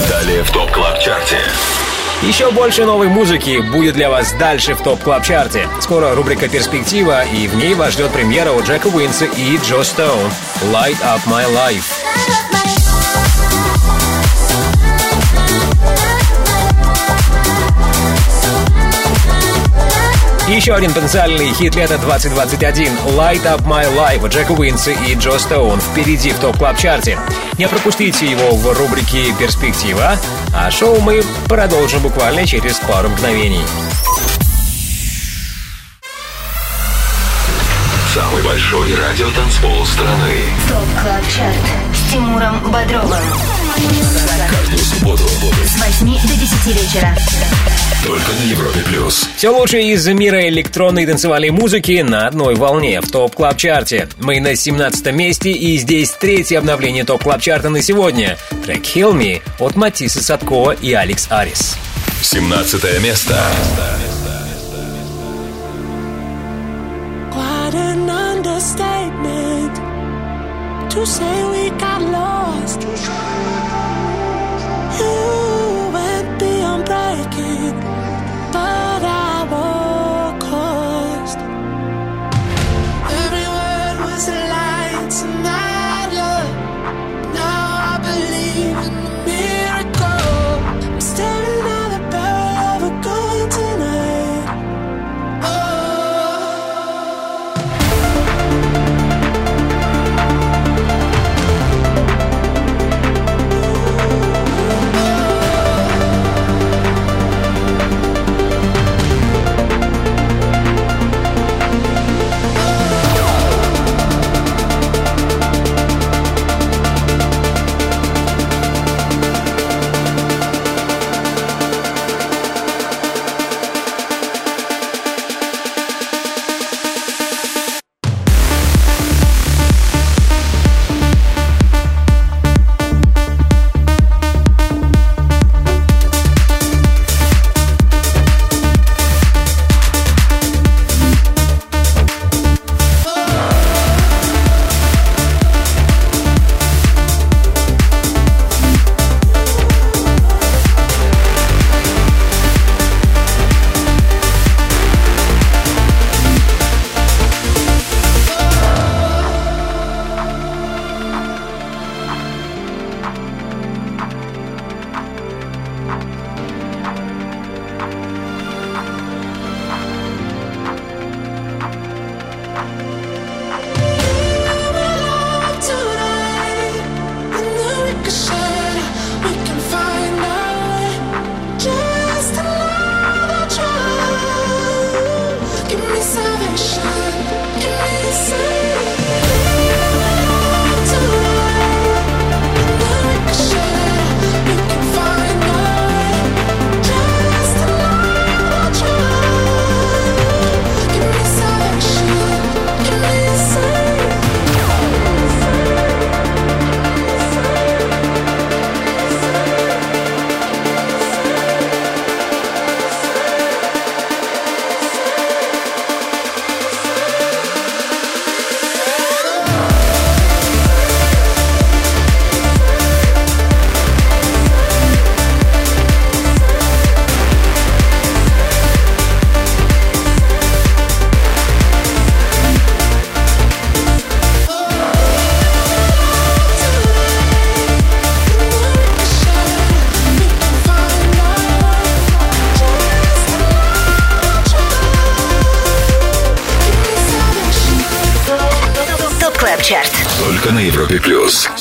Далее 0.09 0.43
в 0.43 0.51
TOP 0.51 0.71
Club 0.71 0.99
Chart 0.99 1.26
е. 1.26 1.37
Еще 2.21 2.51
больше 2.51 2.85
новой 2.85 3.07
музыки 3.07 3.59
будет 3.71 3.95
для 3.95 4.09
вас 4.09 4.33
дальше 4.39 4.75
в 4.75 4.81
TOP 4.81 5.01
Club 5.01 5.25
Chart 5.25 5.55
е. 5.55 5.67
Скоро 5.81 6.15
рубрика 6.15 6.47
«Перспектива», 6.47 7.25
и 7.25 7.47
в 7.47 7.55
ней 7.55 7.73
вас 7.73 7.93
ждет 7.93 8.11
премьера 8.11 8.51
у 8.51 8.63
Джека 8.63 8.87
Уинса 8.87 9.25
и 9.25 9.57
Джо 9.57 9.83
Стоун 9.83 10.31
«Light 10.71 10.97
Up 11.01 11.21
My 11.27 11.45
Life». 11.53 11.98
Еще 20.49 20.73
один 20.73 20.91
потенциальный 20.91 21.53
хит 21.53 21.75
лета 21.75 21.99
2021 21.99 22.91
«Light 23.15 23.43
Up 23.43 23.63
My 23.65 23.85
Life» 23.95 24.27
Джека 24.29 24.53
Уинса 24.53 24.89
и 24.89 25.13
Джо 25.13 25.37
Стоун 25.37 25.79
впереди 25.79 26.31
в 26.31 26.39
TOP 26.39 26.57
Club 26.57 26.75
Chart 26.75 27.12
е 27.12 27.19
Не 27.59 27.67
пропустите 27.67 28.25
его 28.25 28.55
в 28.55 28.73
рубрике 28.73 29.31
«Перспектива», 29.37 30.17
а 30.51 30.71
шоу 30.71 30.99
мы 31.01 31.23
продолжим 31.47 32.01
буквально 32.01 32.47
через 32.47 32.79
пару 32.79 33.09
мгновений. 33.09 33.61
Самый 38.11 38.41
большой 38.41 38.95
радиотанцпол 38.95 39.85
страны. 39.85 40.33
TOP 40.67 41.03
Club 41.03 41.23
Chart 41.29 41.57
с 41.93 42.11
Тимуром 42.11 42.71
Бодровым. 42.71 43.21
Каждую 44.49 44.79
субботу 44.79 45.23
С 45.63 45.77
8 45.77 46.27
до 46.27 46.35
10 46.35 46.65
вечера. 46.75 47.15
Только 48.05 48.31
на 48.31 48.49
Европе 48.49 48.79
плюс. 48.85 49.29
Все 49.35 49.49
лучшее 49.49 49.91
из 49.93 50.07
мира 50.07 50.47
электронной 50.47 51.05
танцевальной 51.05 51.49
музыки 51.49 52.01
на 52.01 52.27
одной 52.27 52.55
волне 52.55 53.01
в 53.01 53.09
TOP 53.09 53.35
Club 53.35 53.57
Chart 53.57 53.93
е. 53.93 54.07
Мы 54.19 54.39
на 54.39 54.55
17 54.55 55.13
месте 55.13 55.51
и 55.51 55.77
здесь 55.77 56.11
третье 56.11 56.59
обновление 56.59 57.03
TOP 57.03 57.23
Club 57.23 57.41
Chart 57.41 57.65
а 57.65 57.69
на 57.69 57.81
сегодня. 57.81 58.37
Трек 58.65 58.83
«Heal 58.83 59.13
Me» 59.13 59.41
от 59.59 59.75
Matisse & 59.75 60.23
Sadko 60.23 60.71
и 60.71 60.93
Alex 60.93 61.27
Aris. 61.29 61.75
17 62.21 63.01
место. 63.01 63.37
To 70.89 71.05
say 71.05 71.43
we 71.51 71.69
got 71.77 72.01
lost. 72.01 73.38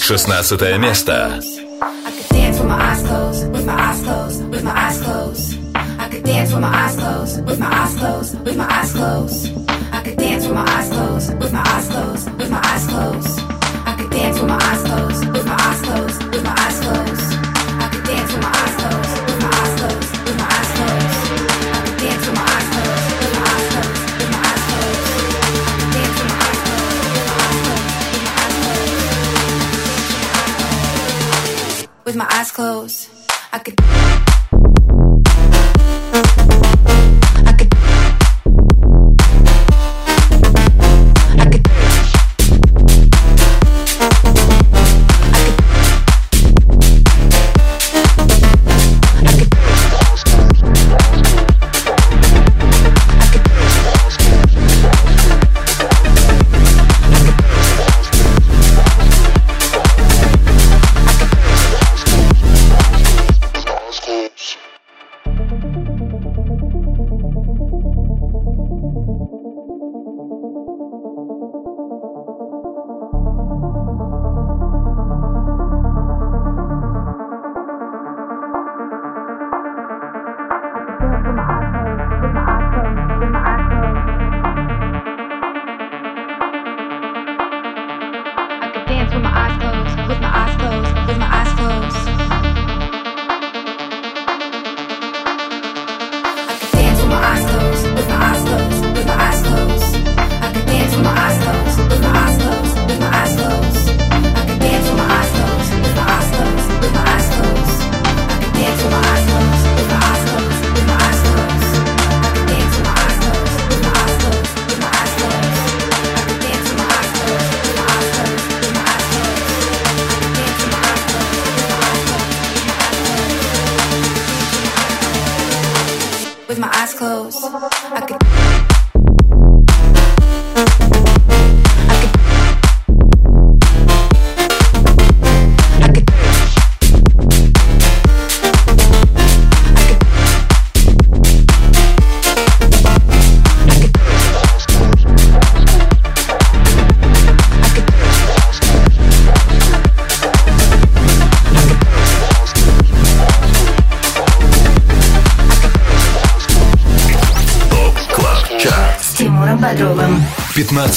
16 0.08 0.78
место. 0.78 1.38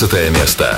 15 0.08 0.32
место. 0.32 0.71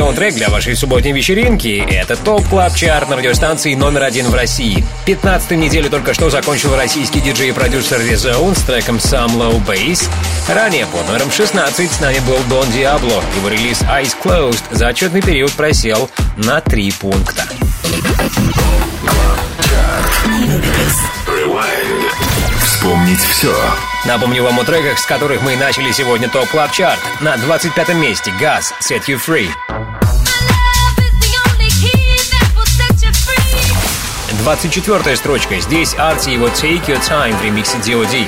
Саундтрек 0.00 0.34
для 0.34 0.48
вашей 0.48 0.74
субботней 0.76 1.12
вечеринки– 1.12 1.84
это 1.90 2.16
Top 2.16 2.48
Club 2.48 2.74
Chart 2.74 3.10
на 3.10 3.16
радиостанции 3.16 3.74
номер 3.74 4.04
один 4.04 4.28
в 4.28 4.34
России. 4.34 4.82
15 5.04 5.50
неделю 5.50 5.90
только 5.90 6.14
что 6.14 6.30
закончил 6.30 6.74
российский 6.74 7.20
диджей 7.20 7.50
и 7.50 7.52
продюсер 7.52 8.00
Rezone 8.00 8.56
с 8.56 8.62
треком 8.62 8.96
Some 8.96 9.36
Low 9.36 9.62
Bass. 9.62 10.08
Ранее 10.48 10.86
под 10.86 11.06
номером 11.06 11.30
16 11.30 11.92
с 11.92 12.00
нами 12.00 12.18
был 12.20 12.38
Don 12.48 12.70
Diablo. 12.70 13.22
Его 13.36 13.48
релиз 13.50 13.82
Eyes 13.82 14.16
Closed 14.24 14.62
за 14.70 14.88
отчетный 14.88 15.20
период 15.20 15.52
просел 15.52 16.08
на 16.38 16.62
3 16.62 16.92
пункта. 16.92 17.44
Вспомнить 22.64 23.20
все. 23.20 23.54
Напомню 24.06 24.44
вам 24.44 24.60
о 24.60 24.64
треках, 24.64 24.98
с 24.98 25.04
которых 25.04 25.42
мы 25.42 25.56
начали 25.56 25.92
сегодня 25.92 26.30
Top 26.30 26.48
Club 26.48 26.72
Chart. 26.72 27.00
На 27.20 27.36
25 27.36 27.94
месте 27.96 28.32
Guz 28.40 28.72
Set 28.80 29.02
You 29.06 29.20
Free. 29.22 29.50
24 34.40 35.16
строчка. 35.16 35.60
Здесь 35.60 35.94
Арти 35.98 36.30
его 36.30 36.46
Take 36.48 36.86
Your 36.86 37.00
Time 37.00 37.36
в 37.38 37.44
ремиксе 37.44 37.76
D.O.D. 37.84 38.26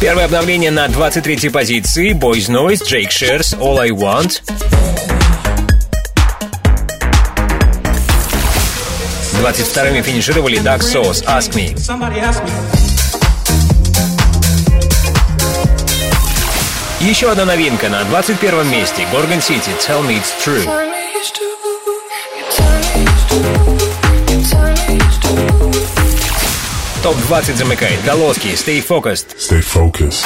Первое 0.00 0.24
обновление 0.26 0.70
на 0.70 0.86
23 0.88 1.48
позиции. 1.50 2.12
Boys 2.12 2.48
Noise, 2.48 2.82
Jake 2.86 3.08
Shears, 3.10 3.58
All 3.58 3.80
I 3.80 3.90
Want. 3.90 4.42
22-ми 9.42 10.02
финишировали 10.02 10.58
Dark 10.58 10.80
Sauce, 10.80 11.24
Ask 11.24 11.52
Me. 11.54 12.79
Еще 17.10 17.28
одна 17.28 17.44
новинка 17.44 17.88
на 17.88 18.04
21 18.04 18.70
месте. 18.70 19.04
Gorgon 19.12 19.40
City, 19.40 19.72
Tell 19.84 20.06
Me 20.06 20.22
It's 20.22 20.30
True. 20.44 20.64
Топ-20 27.02 27.56
замыкает 27.56 27.98
Головский, 28.04 28.52
Stay 28.52 28.86
Focused. 28.86 29.36
Stay 29.36 29.60
focused. 29.60 30.24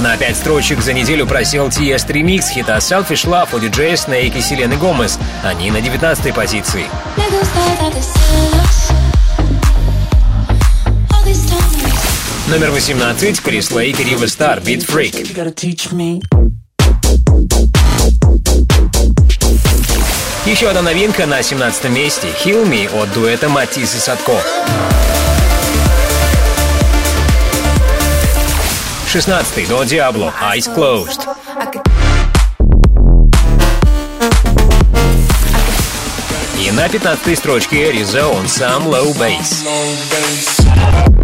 На 0.00 0.16
5 0.16 0.36
строчек 0.36 0.80
за 0.80 0.94
неделю 0.94 1.28
просел 1.28 1.68
TS 1.68 2.12
ремикс 2.12 2.48
хита 2.48 2.78
Selfish 2.78 3.26
Love 3.26 3.50
у 3.52 3.60
диджея 3.60 3.94
Snake 3.94 4.36
и 4.36 4.40
Селены 4.40 4.76
Гомес. 4.76 5.20
Они 5.44 5.70
на 5.70 5.80
19 5.80 6.34
позиции. 6.34 6.86
Номер 12.52 12.70
18 12.72 13.40
Крис 13.40 13.70
Лейк 13.70 13.98
Рива 13.98 14.26
Стар, 14.26 14.58
Beat 14.58 14.86
Freak. 14.86 15.24
Teach 15.54 15.90
me. 15.90 16.22
Еще 20.44 20.68
одна 20.68 20.82
новинка 20.82 21.24
на 21.24 21.42
17 21.42 21.88
месте 21.88 22.28
Heal 22.44 22.68
Me 22.68 23.02
от 23.02 23.10
дуэта 23.14 23.48
Матис 23.48 23.94
и 23.94 23.98
Садко. 23.98 24.38
16 29.08 29.66
до 29.66 29.84
Диабло 29.84 30.34
Eyes 30.42 30.76
Closed. 30.76 31.26
И 36.60 36.70
на 36.72 36.86
15 36.90 37.38
строчке 37.38 37.92
Some 37.92 38.90
Low 38.90 39.10
Bass. 39.16 39.64
Low 39.64 39.96
bass. 40.10 41.21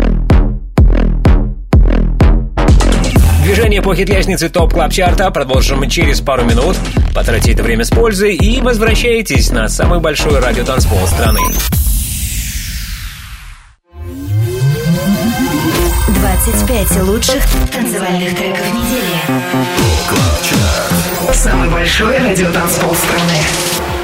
Движение 3.68 3.82
по 3.82 3.94
хит-лестнице 3.94 4.48
Top 4.48 4.72
Club 4.72 4.90
Chart 4.90 5.24
а 5.24 5.30
продолжим 5.30 5.86
через 5.90 6.22
пару 6.22 6.42
минут. 6.42 6.74
Потратите 7.14 7.52
это 7.52 7.62
время 7.62 7.84
с 7.84 7.90
пользой 7.90 8.34
и 8.34 8.62
возвращайтесь 8.62 9.50
на 9.50 9.68
самый 9.68 10.00
большой 10.00 10.40
радиотанцпол 10.40 11.06
страны. 11.06 11.42
25 16.06 17.02
лучших 17.02 17.44
танцевальных 17.70 18.34
треков 18.38 18.72
недели. 18.72 19.20
Самый 21.34 21.68
большой 21.68 22.16
радиотанцпол 22.16 22.94
страны. 22.94 23.36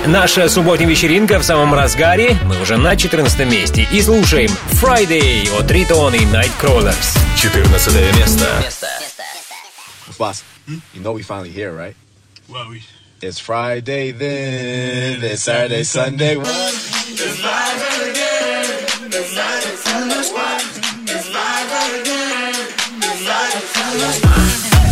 Наша 0.05 0.47
субботняя 0.51 0.91
вечеринка 0.91 1.39
в 1.39 1.43
самом 1.43 1.73
разгаре. 1.73 2.37
Мы 2.45 2.61
уже 2.61 2.77
на 2.77 2.97
14 2.97 3.51
месте. 3.51 3.89
И 3.91 4.03
слушаем 4.03 4.51
Friday 4.73 5.49
от 5.59 5.71
Riton 5.71 6.13
и 6.13 6.27
Nightcrawlers. 6.27 7.17
14 7.39 8.19
место. 8.19 9.04
boss, 10.19 10.43
hmm? 10.67 10.79
you 10.93 11.01
know 11.01 11.13
we 11.13 11.23
finally 11.23 11.51
here, 11.51 11.73
right? 11.73 11.97
Well, 12.49 12.71
we. 12.71 12.83
It's 13.23 13.39
Friday 13.39 14.11
then, 14.11 15.23
it's 15.25 15.43
Saturday, 15.43 15.83
Sunday. 15.85 16.37
It's 16.37 17.43
live 17.43 18.11
again. 18.11 18.65
It's 19.07 19.37
live 19.37 19.63
Sunday. 19.79 20.15
One. 20.35 20.61
It's 21.09 21.29
live 21.33 22.01
again. 22.01 22.55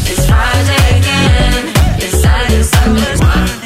It's 0.05 0.27
Friday 0.27 0.99
again. 0.99 1.75
It's 1.99 2.23
Saturday, 2.23 2.63
Sunday. 2.63 3.17
One. 3.25 3.62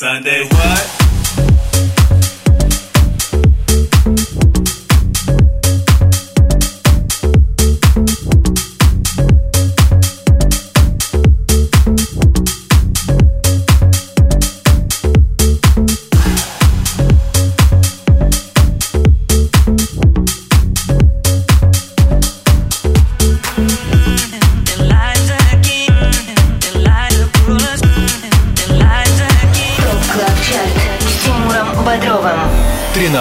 Sunday 0.00 0.44
what? 0.44 1.19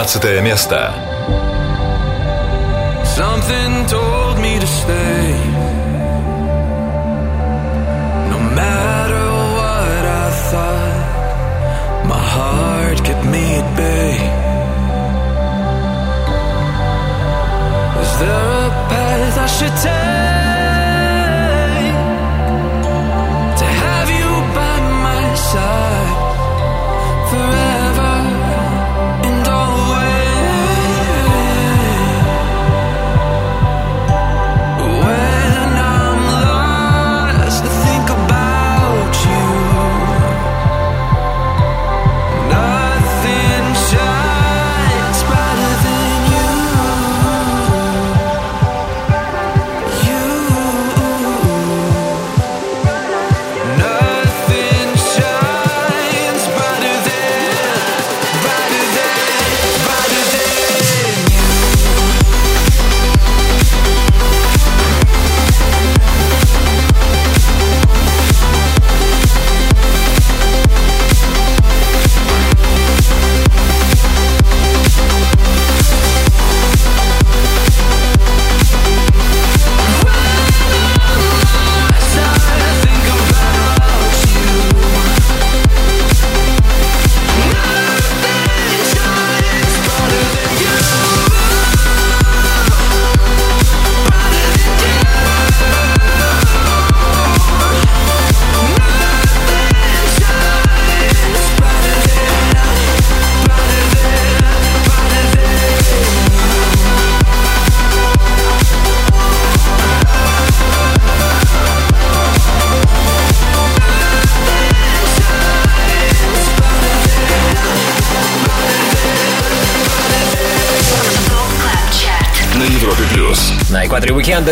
13 0.10 0.42
место. 0.42 1.09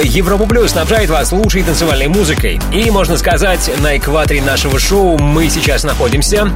Европа 0.07 0.45
Плюс 0.45 0.71
снабжает 0.71 1.09
вас 1.09 1.31
лучшей 1.31 1.63
танцевальной 1.63 2.07
музыкой. 2.07 2.59
И, 2.71 2.89
можно 2.89 3.17
сказать, 3.17 3.69
на 3.79 3.97
экваторе 3.97 4.41
нашего 4.41 4.79
шоу 4.79 5.17
мы 5.17 5.49
сейчас 5.49 5.83
находимся. 5.83 6.49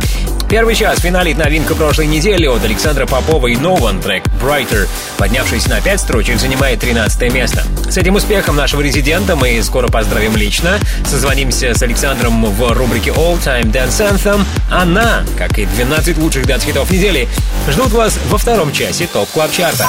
Первый 0.50 0.76
час 0.76 1.00
финалит 1.00 1.38
новинка 1.38 1.76
прошлой 1.76 2.08
недели 2.08 2.46
от 2.46 2.64
Александра 2.64 3.06
Попова 3.06 3.48
и 3.48 3.56
Нован 3.56 4.02
трек 4.02 4.24
«Brighter», 4.42 4.88
поднявшись 5.18 5.68
на 5.68 5.80
5 5.80 6.00
строчек, 6.00 6.40
занимает 6.40 6.80
13 6.80 7.34
место. 7.34 7.64
С 7.90 7.98
этим 7.98 8.16
успехом 8.16 8.56
нашего 8.56 8.82
резидента 8.82 9.36
мы 9.36 9.62
скоро 9.64 9.88
поздравим 9.88 10.36
лично. 10.36 10.78
Созвонимся 11.06 11.74
с 11.74 11.82
Александром 11.84 12.46
в 12.46 12.74
рубрике 12.74 13.12
All 13.12 13.42
Time 13.42 13.72
Dance 13.72 14.12
Anthem. 14.12 14.46
Она, 14.70 15.24
как 15.38 15.58
и 15.58 15.66
12 15.66 16.18
лучших 16.18 16.46
dance 16.46 16.65
-хитов 16.65 16.92
недели, 16.92 17.30
ждут 17.70 17.92
вас 17.92 18.18
во 18.30 18.38
втором 18.38 18.72
часе 18.72 19.08
Top 19.08 19.30
Club 19.30 19.52
Chart 19.52 19.78
а. 19.78 19.88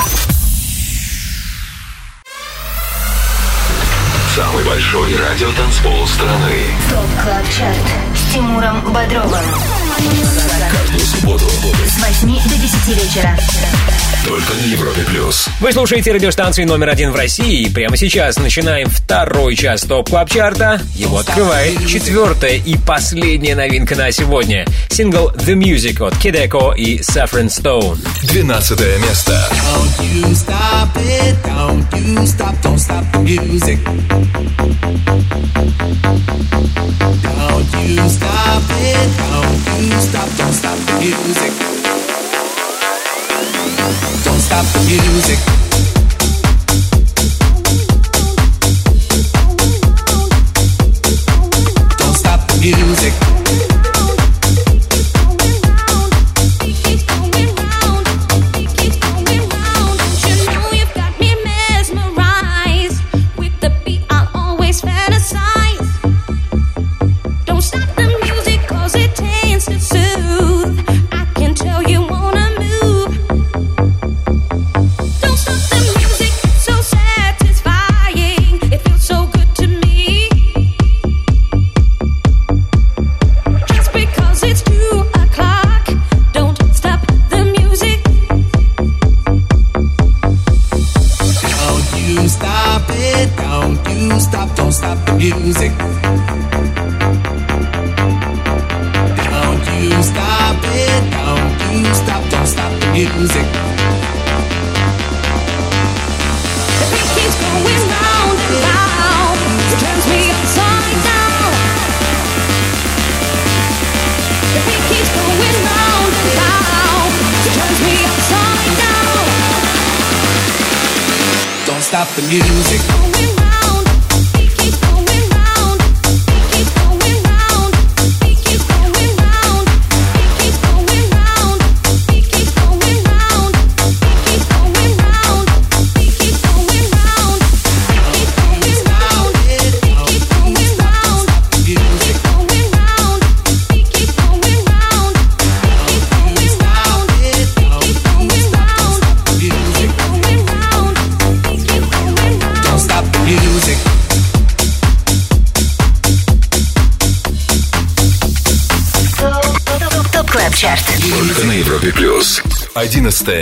Самый 4.35 4.65
большой 4.65 5.15
радиотанцпол 5.15 6.07
страны. 6.07 6.65
Top 6.89 7.23
Club 7.23 7.45
Chart 7.51 7.77
с 8.17 8.33
Тимуром 8.33 8.81
Бодровым. 8.91 9.45
Каждую 10.71 11.01
субботу 11.01 11.45
С 11.87 11.99
8 11.99 12.49
до 12.49 12.57
10 12.57 12.89
вечера. 12.89 13.39
Только 14.25 14.55
на 14.55 14.67
Европе 14.67 15.05
плюс. 15.05 15.49
Вы 15.61 15.73
слушаете 15.73 16.13
радиостанцию 16.13 16.67
номер 16.67 16.91
один 16.91 17.11
в 17.11 17.17
России, 17.17 17.63
и 17.63 17.71
прямо 17.71 17.97
сейчас 17.97 18.37
начинаем 18.39 18.89
второй 18.89 19.57
час 19.57 19.83
Top 19.83 20.09
Club 20.09 20.31
Chart 20.31 20.66
а. 20.66 20.81
Его 20.95 21.19
открывает 21.19 21.87
четвертая 21.87 22.57
и 22.57 22.77
последняя 22.77 23.55
новинка 23.55 23.97
на 23.97 24.11
сегодня. 24.13 24.67
Сингл 24.89 25.31
The 25.35 25.55
Music 25.55 26.05
от 26.07 26.15
Kideko 26.15 26.77
и 26.77 27.01
Saffron 27.01 27.49
Stone. 27.49 27.99
12 28.23 28.81
место. 29.01 29.49
Don't 29.51 30.05
you 30.15 30.35
stop 30.35 30.97
it, 30.97 31.37
don't 31.45 31.93
you 31.99 32.27
stop, 32.27 32.55
don't 32.63 32.79
stop 32.79 33.05
the 33.13 33.21
music. 33.21 33.79
Don't 37.23 37.73
you 37.87 38.09
stop 38.09 38.63
it, 38.81 39.09
don't 39.19 39.83
you 39.83 40.01
stop, 40.01 40.29
don't 40.37 40.53
stop 40.53 40.79
the 40.87 41.01
music. 41.01 41.72
Don't 44.23 44.39
stop 44.39 44.65
the 44.67 44.81
music. 44.87 45.92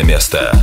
место. 0.03 0.60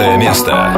Десятое 0.00 0.16
место. 0.16 0.69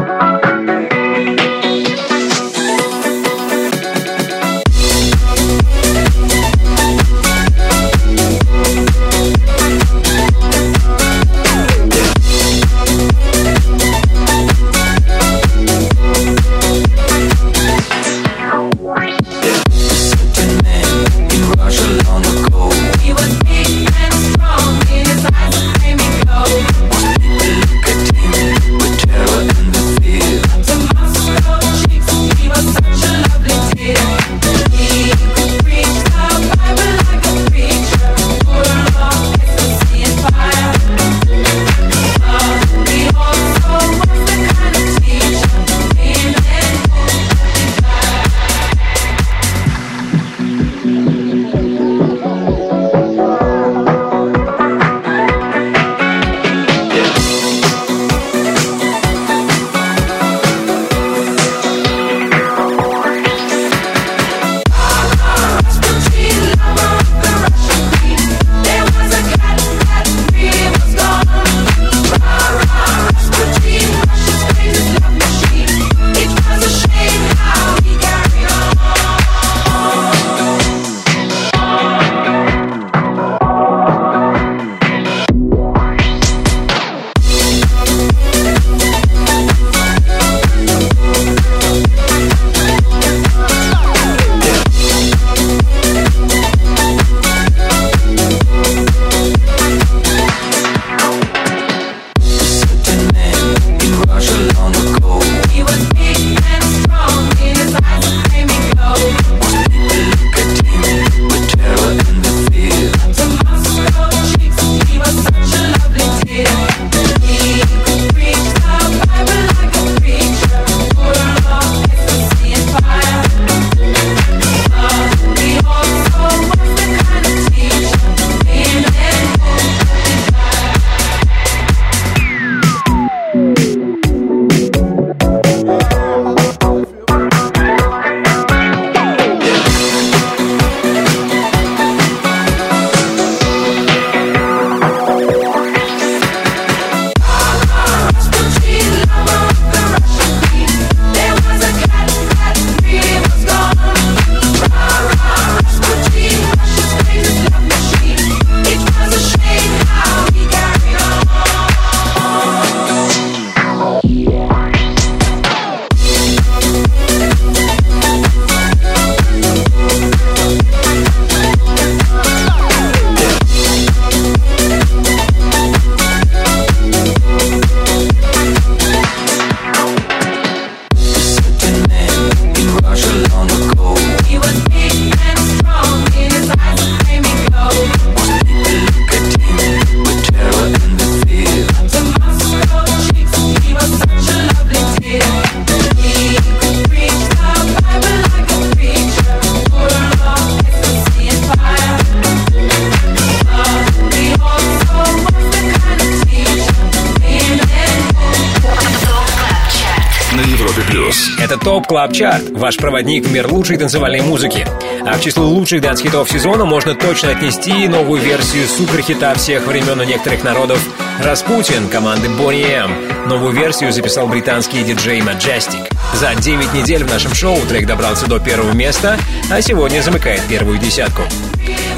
Это 211.52 211.62
Top 211.66 211.86
Club 211.86 212.14
Chart, 212.14 212.48
ваш 212.52 212.78
проводник 212.78 213.26
в 213.26 213.30
мир 213.30 213.46
лучшей 213.52 213.76
танцевальной 213.76 214.22
музыки. 214.22 214.66
А 215.04 215.18
к 215.18 215.20
числу 215.20 215.44
лучших 215.44 215.82
dance 215.82 216.02
-хитов 216.02 216.30
сезона 216.30 216.64
можно 216.64 216.94
точно 216.94 217.28
отнести 217.28 217.88
новую 217.88 218.22
версию 218.22 218.66
суперхита 218.66 219.34
всех 219.34 219.66
времен 219.66 220.00
у 220.00 220.04
некоторых 220.04 220.44
народов 220.44 220.82
«Распутин» 221.22 221.90
команды 221.90 222.28
Boney 222.28 222.66
M. 222.66 222.90
Новую 223.28 223.52
версию 223.52 223.92
записал 223.92 224.28
британский 224.28 224.82
диджей 224.82 225.20
Majestic. 225.20 225.94
За 226.14 226.34
9 226.34 226.72
недель 226.72 227.04
в 227.04 227.10
нашем 227.10 227.34
шоу 227.34 227.60
трек 227.68 227.86
добрался 227.86 228.26
до 228.26 228.38
первого 228.38 228.72
места, 228.72 229.18
а 229.50 229.60
сегодня 229.60 230.00
замыкает 230.00 230.40
первую 230.48 230.78
десятку. 230.78 231.20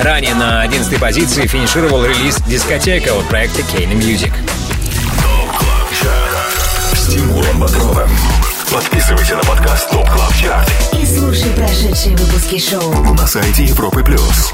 Ранее 0.03 0.35
на 0.35 0.63
11 0.63 0.99
позиции 0.99 1.47
финишировал 1.47 2.05
релиз 2.05 2.39
«Дискотека» 2.49 3.17
от 3.17 3.29
проекта 3.29 3.61
Kane 3.61 3.93
Music. 3.93 4.33
Тимуром 7.09 7.61
Бодровым. 7.61 8.11
Подписывайся 8.75 9.37
на 9.37 9.43
подкаст 9.45 9.89
Top 9.89 10.11
Club 10.11 10.35
Chart 10.35 10.69
И 11.01 11.07
слушай 11.07 11.49
прошедшие 11.53 12.17
выпуски 12.17 12.59
шоу. 12.59 13.15
на 13.15 13.25
сайте 13.25 13.63
Европы 13.67 14.03
Плюс. 14.03 14.53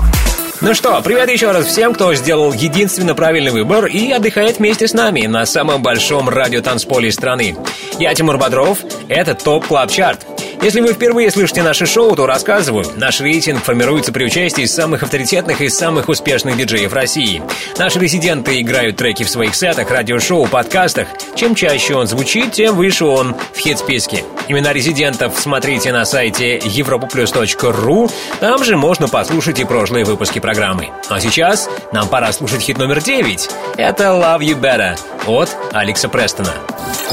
Ну 0.61 0.75
что, 0.75 1.01
привет 1.01 1.31
еще 1.31 1.53
раз 1.53 1.64
всем, 1.64 1.95
кто 1.95 2.12
сделал 2.12 2.53
единственно 2.53 3.14
правильный 3.14 3.51
выбор 3.51 3.87
и 3.87 4.11
отдыхает 4.11 4.59
вместе 4.59 4.87
с 4.87 4.93
нами 4.93 5.25
на 5.25 5.47
самом 5.47 5.83
большом 5.83 6.29
радиотанцполе 6.29 7.11
страны. 7.11 7.57
Я 7.99 8.12
Тимур 8.12 8.37
Бодров, 8.37 8.81
это 9.09 9.35
Top 9.34 9.66
Club 9.66 9.91
Chart. 9.91 10.26
Если 10.62 10.82
вы 10.82 10.92
впервые 10.92 11.30
слышите 11.30 11.62
наше 11.62 11.86
шоу, 11.86 12.14
то 12.14 12.26
рассказываю. 12.26 12.84
Наш 12.96 13.20
рейтинг 13.20 13.64
формируется 13.64 14.12
при 14.12 14.24
участии 14.24 14.66
самых 14.66 15.02
авторитетных 15.02 15.62
и 15.62 15.70
самых 15.70 16.11
успешных 16.11 16.58
диджеев 16.58 16.92
России. 16.92 17.42
Наши 17.78 17.98
резиденты 17.98 18.61
играют 18.61 18.96
треки 18.96 19.22
в 19.22 19.30
своих 19.30 19.54
сетах, 19.54 19.90
радиошоу, 19.90 20.46
подкастах. 20.46 21.08
Чем 21.34 21.54
чаще 21.54 21.94
он 21.94 22.06
звучит, 22.06 22.52
тем 22.52 22.76
выше 22.76 23.06
он 23.06 23.34
в 23.54 23.58
хит-списке. 23.58 24.22
Имена 24.48 24.74
резидентов 24.74 25.32
смотрите 25.38 25.92
на 25.92 26.04
сайте 26.04 26.58
europoplus.ru. 26.58 28.11
Там 28.40 28.62
же 28.62 28.76
можно 28.76 29.08
послушать 29.08 29.61
и 29.61 29.64
прошлые 29.64 30.04
выпуски 30.04 30.40
программы. 30.40 30.90
А 31.08 31.20
сейчас 31.20 31.70
нам 31.92 32.06
пора 32.08 32.32
слушать 32.32 32.61
хит 32.61 32.76
номер 32.76 33.00
9. 33.00 33.50
Это 33.78 34.04
Love 34.04 34.40
You 34.40 34.61
Better 34.61 34.98
от 35.26 35.56
Алекса 35.72 36.11
Престона. 36.11 36.52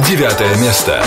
Девятое 0.06 0.54
место. 0.58 1.02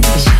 Gracias. 0.00 0.30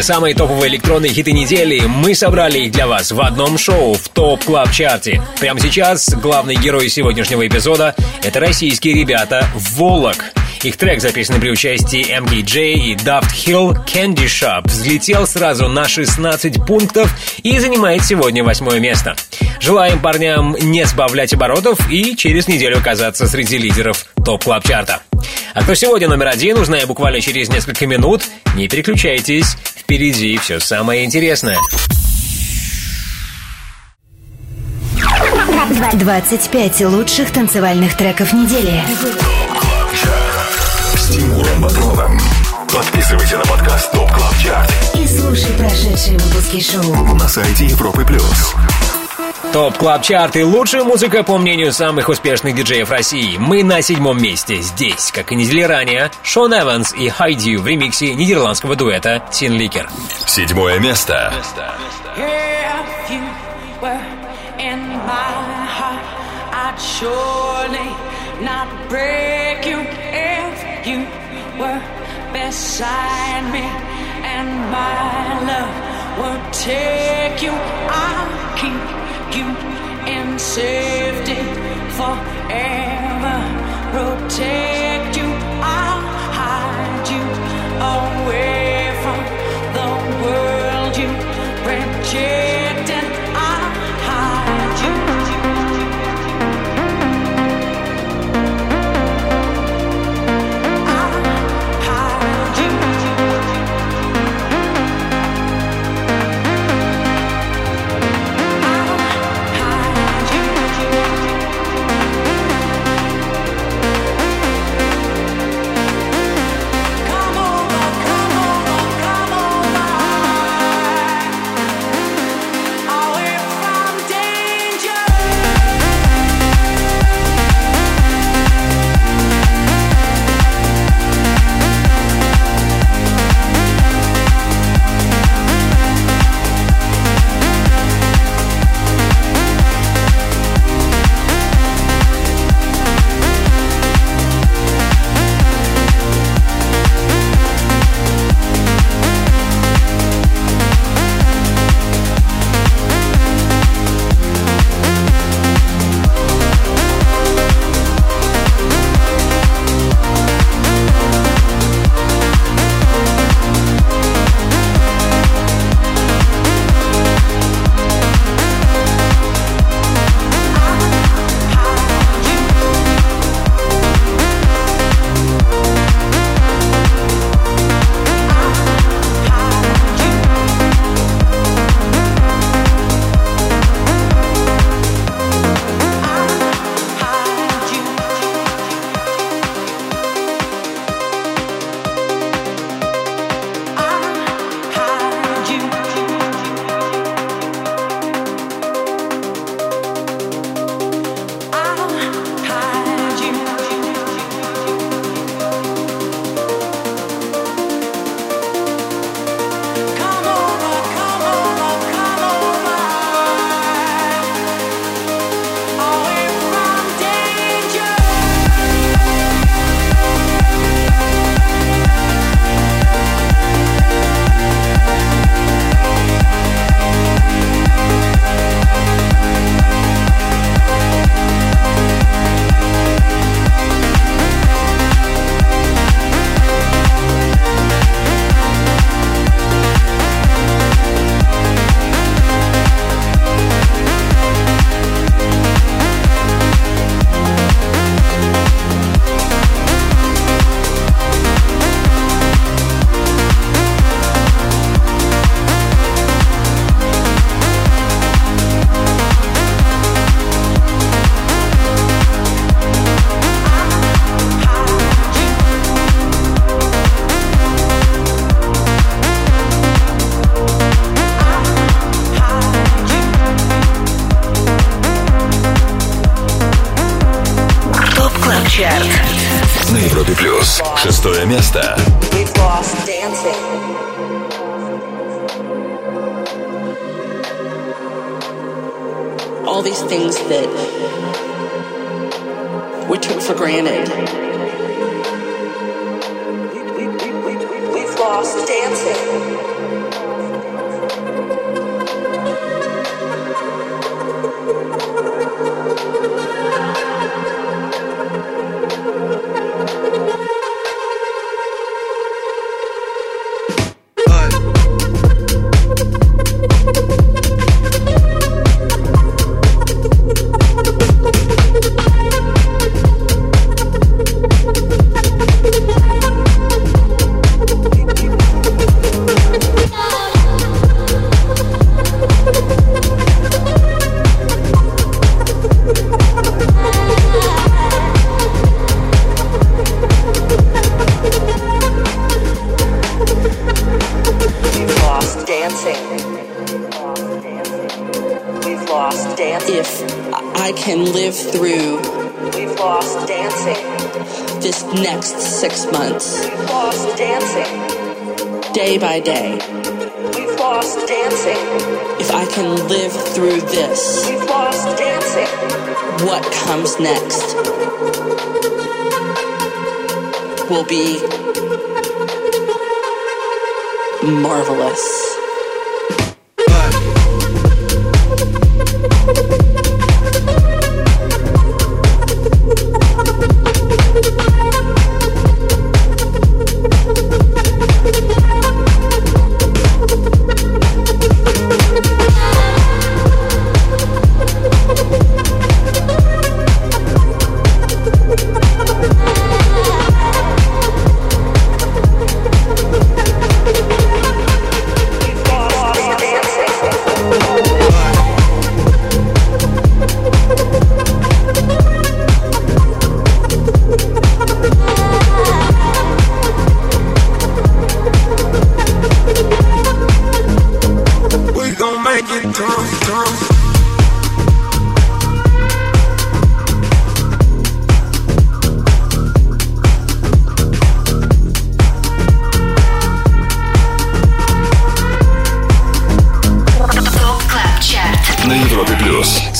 Те 0.00 0.04
самые 0.04 0.34
топовые 0.34 0.70
электронные 0.70 1.12
хиты 1.12 1.32
недели, 1.32 1.80
мы 1.80 2.14
собрали 2.14 2.60
их 2.60 2.72
для 2.72 2.86
вас 2.86 3.12
в 3.12 3.20
одном 3.20 3.58
шоу 3.58 3.92
в 3.92 4.08
Top 4.08 4.42
Club 4.42 4.72
Chart 4.72 5.08
е. 5.08 5.22
Прямо 5.38 5.60
сейчас 5.60 6.08
главный 6.14 6.56
герой 6.56 6.88
сегодняшнего 6.88 7.46
эпизода— 7.46 7.94
это 8.22 8.40
российские 8.40 8.94
ребята 8.94 9.46
«Volac». 9.54 10.32
Их 10.62 10.78
трек, 10.78 11.02
записанный 11.02 11.38
при 11.38 11.50
участии 11.50 12.18
MKJ 12.18 12.72
и 12.72 12.94
Daft 12.94 13.28
Hill 13.44 13.76
Candy 13.86 14.24
Shop, 14.24 14.66
взлетел 14.66 15.26
сразу 15.26 15.68
на 15.68 15.86
16 15.86 16.64
пунктов 16.64 17.14
и 17.42 17.58
занимает 17.58 18.02
сегодня 18.02 18.42
восьмое 18.42 18.80
место. 18.80 19.16
Желаем 19.60 20.00
парням 20.00 20.56
не 20.58 20.86
сбавлять 20.86 21.34
оборотов 21.34 21.78
и 21.90 22.16
через 22.16 22.48
неделю 22.48 22.78
оказаться 22.78 23.26
среди 23.26 23.58
лидеров 23.58 24.06
Top 24.24 24.44
Club 24.44 24.66
Chart 24.66 24.92
а. 24.92 25.02
А 25.52 25.62
кто 25.62 25.74
сегодня 25.74 26.08
номер 26.08 26.28
один, 26.28 26.58
узнаем 26.58 26.86
буквально 26.88 27.20
через 27.20 27.48
несколько 27.48 27.86
минут. 27.86 28.22
Не 28.54 28.68
переключайтесь, 28.68 29.56
впереди 29.90 30.38
все 30.38 30.60
самое 30.60 31.04
интересное. 31.04 31.58
25 35.94 36.80
лучших 36.82 37.32
танцевальных 37.32 37.96
треков 37.96 38.32
недели. 38.32 38.84
С 40.94 41.08
Тимуром 41.08 41.60
Бодровым. 41.60 42.20
Подписывайся 42.72 43.38
на 43.38 43.44
подкаст 43.44 43.90
Top 43.90 44.12
Club 44.12 44.38
Chart 44.38 44.70
И 44.94 45.04
слушай 45.08 45.52
прошедшие 45.58 46.18
выпуски 46.18 46.60
шоу. 46.60 46.94
на 47.16 47.26
сайте 47.26 47.66
Европы 47.66 48.04
плюс. 48.04 48.54
Top 49.52 49.76
Club 49.78 50.02
Chart 50.02 50.36
и 50.36 50.44
лучшая 50.44 50.84
музыка 50.84 51.24
по 51.24 51.36
мнению 51.36 51.72
самых 51.72 52.08
успешных 52.08 52.54
диджеев 52.54 52.88
России. 52.88 53.36
Мы 53.36 53.64
на 53.64 53.82
седьмом 53.82 54.22
месте. 54.22 54.62
Здесь, 54.62 55.10
как 55.10 55.32
и 55.32 55.34
недели 55.34 55.62
ранее, 55.62 56.12
Sian 56.22 56.52
Evans 56.54 56.92
и 56.92 57.08
Hide 57.08 57.46
U 57.46 57.56
в 57.56 57.66
ремиксе 57.66 58.14
нидерландского 58.14 58.76
дуэта 58.76 59.20
Tinlicker. 59.32 59.90
Седьмое 60.26 60.78
место. 60.78 61.32
Beside 72.32 73.50
me 73.52 73.66
and 74.22 74.70
my 74.70 75.42
love 75.50 75.74
would 76.20 76.52
take 76.52 77.42
you, 77.42 77.50
I'll 77.50 78.56
keep 78.56 78.99
you 79.36 79.46
in 80.06 80.38
safety 80.38 81.40
forever. 81.98 83.36
Protect 83.92 85.16
you, 85.16 85.28
I'll 85.62 86.02
hide 86.38 87.08
you 87.14 87.24
away 87.90 88.09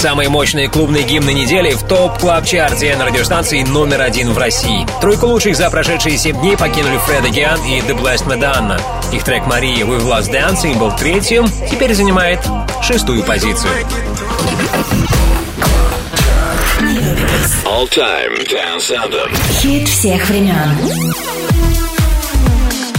Самые 0.01 0.31
мощные 0.31 0.71
клубные 0.71 1.03
гимны 1.03 1.35
недели 1.35 1.73
в 1.73 1.83
топ 1.83 2.19
клаб 2.19 2.47
чарте 2.47 2.97
на 2.97 3.05
радиостанции 3.05 3.63
номер 3.65 4.01
один 4.01 4.33
в 4.33 4.39
России. 4.39 4.87
Тройку 5.03 5.27
лучших 5.27 5.55
за 5.55 5.69
прошедшие 5.69 6.17
7 6.17 6.41
дней 6.41 6.57
покинули 6.57 6.97
Фред 6.97 7.23
Агиан 7.27 7.63
и 7.67 7.81
The 7.81 7.95
Blessed 7.95 8.27
Madonna. 8.27 8.81
Их 9.13 9.23
трек 9.25 9.45
«Мария» 9.47 9.85
We've 9.85 10.01
Lost 10.01 10.33
Dancing 10.33 10.79
был 10.79 10.97
третьим, 10.97 11.47
теперь 11.71 11.93
занимает 11.93 12.41
шестую 12.81 13.23
позицию. 13.25 13.73
All 17.67 17.87
Time 17.91 18.49
Dance 18.49 18.97
Anthem. 18.97 19.37
Хит 19.61 19.87
всех 19.87 20.31
времен. 20.31 21.30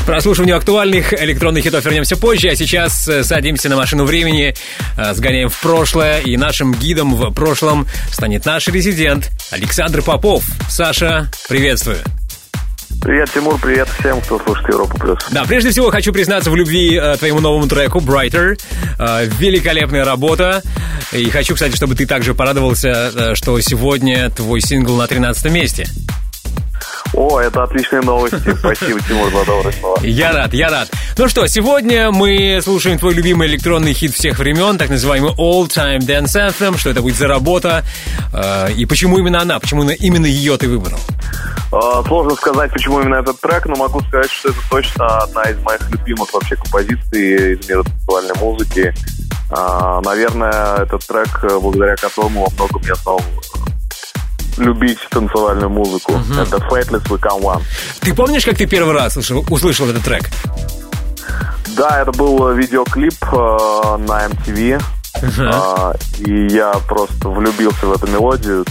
К 0.01 0.03
прослушиванию 0.03 0.57
актуальных 0.57 1.13
электронных 1.13 1.63
хитов 1.63 1.85
вернемся 1.85 2.17
позже, 2.17 2.49
а 2.49 2.55
сейчас 2.55 3.07
э, 3.07 3.23
садимся 3.23 3.69
на 3.69 3.75
машину 3.75 4.05
времени, 4.05 4.55
э, 4.97 5.13
сгоняем 5.13 5.47
в 5.47 5.61
прошлое, 5.61 6.21
и 6.21 6.37
нашим 6.37 6.73
гидом 6.73 7.15
в 7.15 7.31
прошлом 7.31 7.87
станет 8.11 8.43
наш 8.45 8.67
резидент 8.67 9.29
Александр 9.51 10.01
Попов. 10.01 10.43
Саша, 10.67 11.29
приветствую. 11.47 11.99
Привет, 13.01 13.29
Тимур, 13.31 13.59
привет 13.59 13.87
всем, 13.99 14.21
кто 14.21 14.39
слушает 14.39 14.69
Европу 14.69 14.97
Плюс. 14.97 15.19
Да, 15.31 15.43
прежде 15.43 15.69
всего 15.69 15.91
хочу 15.91 16.11
признаться 16.11 16.49
в 16.49 16.55
любви 16.55 16.95
э, 16.95 17.15
твоему 17.17 17.39
новому 17.39 17.67
треку 17.67 17.99
Brighter. 17.99 18.59
Э, 18.99 19.25
великолепная 19.25 20.03
работа. 20.03 20.63
И 21.11 21.29
хочу, 21.29 21.53
кстати, 21.53 21.75
чтобы 21.75 21.95
ты 21.95 22.07
также 22.07 22.33
порадовался, 22.33 23.11
э, 23.15 23.35
что 23.35 23.59
сегодня 23.59 24.31
твой 24.31 24.61
сингл 24.61 24.95
на 24.97 25.05
13 25.05 25.51
месте. 25.51 25.87
О, 27.13 27.39
это 27.39 27.63
отличные 27.63 28.01
новости. 28.01 28.55
Спасибо, 28.59 28.99
Тимур, 29.01 29.29
за 29.31 29.45
добрые 29.45 29.73
слова. 29.73 29.97
Я 30.01 30.31
рад, 30.31 30.53
я 30.53 30.69
рад. 30.69 30.89
Ну 31.17 31.27
что, 31.27 31.45
сегодня 31.47 32.09
мы 32.11 32.59
слушаем 32.63 32.97
твой 32.99 33.13
любимый 33.13 33.47
электронный 33.47 33.93
хит 33.93 34.13
всех 34.13 34.39
времен, 34.39 34.77
так 34.77 34.89
называемый 34.89 35.31
All 35.33 35.67
Time 35.67 35.99
Dance 35.99 36.35
Anthem. 36.35 36.77
Что 36.77 36.89
это 36.89 37.01
будет 37.01 37.15
за 37.17 37.27
работа? 37.27 37.83
Э, 38.33 38.71
И 38.71 38.85
почему 38.85 39.17
именно 39.19 39.41
она? 39.41 39.59
Почему 39.59 39.83
именно- 39.83 40.25
ее 40.25 40.57
ты 40.57 40.69
выбрал? 40.69 40.99
А, 41.73 42.03
Сложно 42.03 42.35
сказать, 42.35 42.71
почему 42.71 43.01
именно 43.01 43.15
этот 43.15 43.39
трек, 43.41 43.65
но 43.65 43.75
могу 43.75 44.01
сказать, 44.01 44.29
что 44.31 44.49
это 44.49 44.59
точно 44.69 45.05
одна 45.19 45.43
из 45.43 45.57
моих 45.59 45.81
любимых 45.91 46.33
вообще 46.33 46.55
композиций 46.55 47.53
из 47.53 47.67
мира 47.69 47.83
танцевальной 47.83 48.35
музыки. 48.39 48.93
А, 49.51 49.99
Наверное, 50.01 50.83
этот 50.83 51.05
трек, 51.05 51.43
э, 51.43 51.59
благодаря 51.59 51.95
которому 51.97 52.45
во 52.45 52.51
многом 52.55 52.81
я 52.87 52.95
стал 52.95 53.19
э, 53.19 53.80
любить 54.57 54.99
танцевальную 55.09 55.69
музыку. 55.69 56.13
Это 56.39 56.57
Fateless 56.57 57.03
Become 57.07 57.41
One. 57.41 57.61
Ты 58.01 58.13
помнишь, 58.13 58.45
как 58.45 58.57
ты 58.57 58.65
первый 58.67 58.93
раз 58.93 59.17
услышал, 59.17 59.45
услышал 59.49 59.89
этот 59.89 60.03
трек? 60.03 60.29
Да, 61.77 62.01
это 62.01 62.11
был 62.11 62.49
э, 62.49 62.55
видеоклип 62.55 63.15
э, 63.23 63.97
на 63.97 64.27
MTV. 64.27 64.81
А, 65.53 65.93
и 66.19 66.47
я 66.47 66.73
просто 66.87 67.29
влюбился 67.29 67.85
в 67.85 67.93
эту 67.93 68.07
мелодию. 68.07 68.65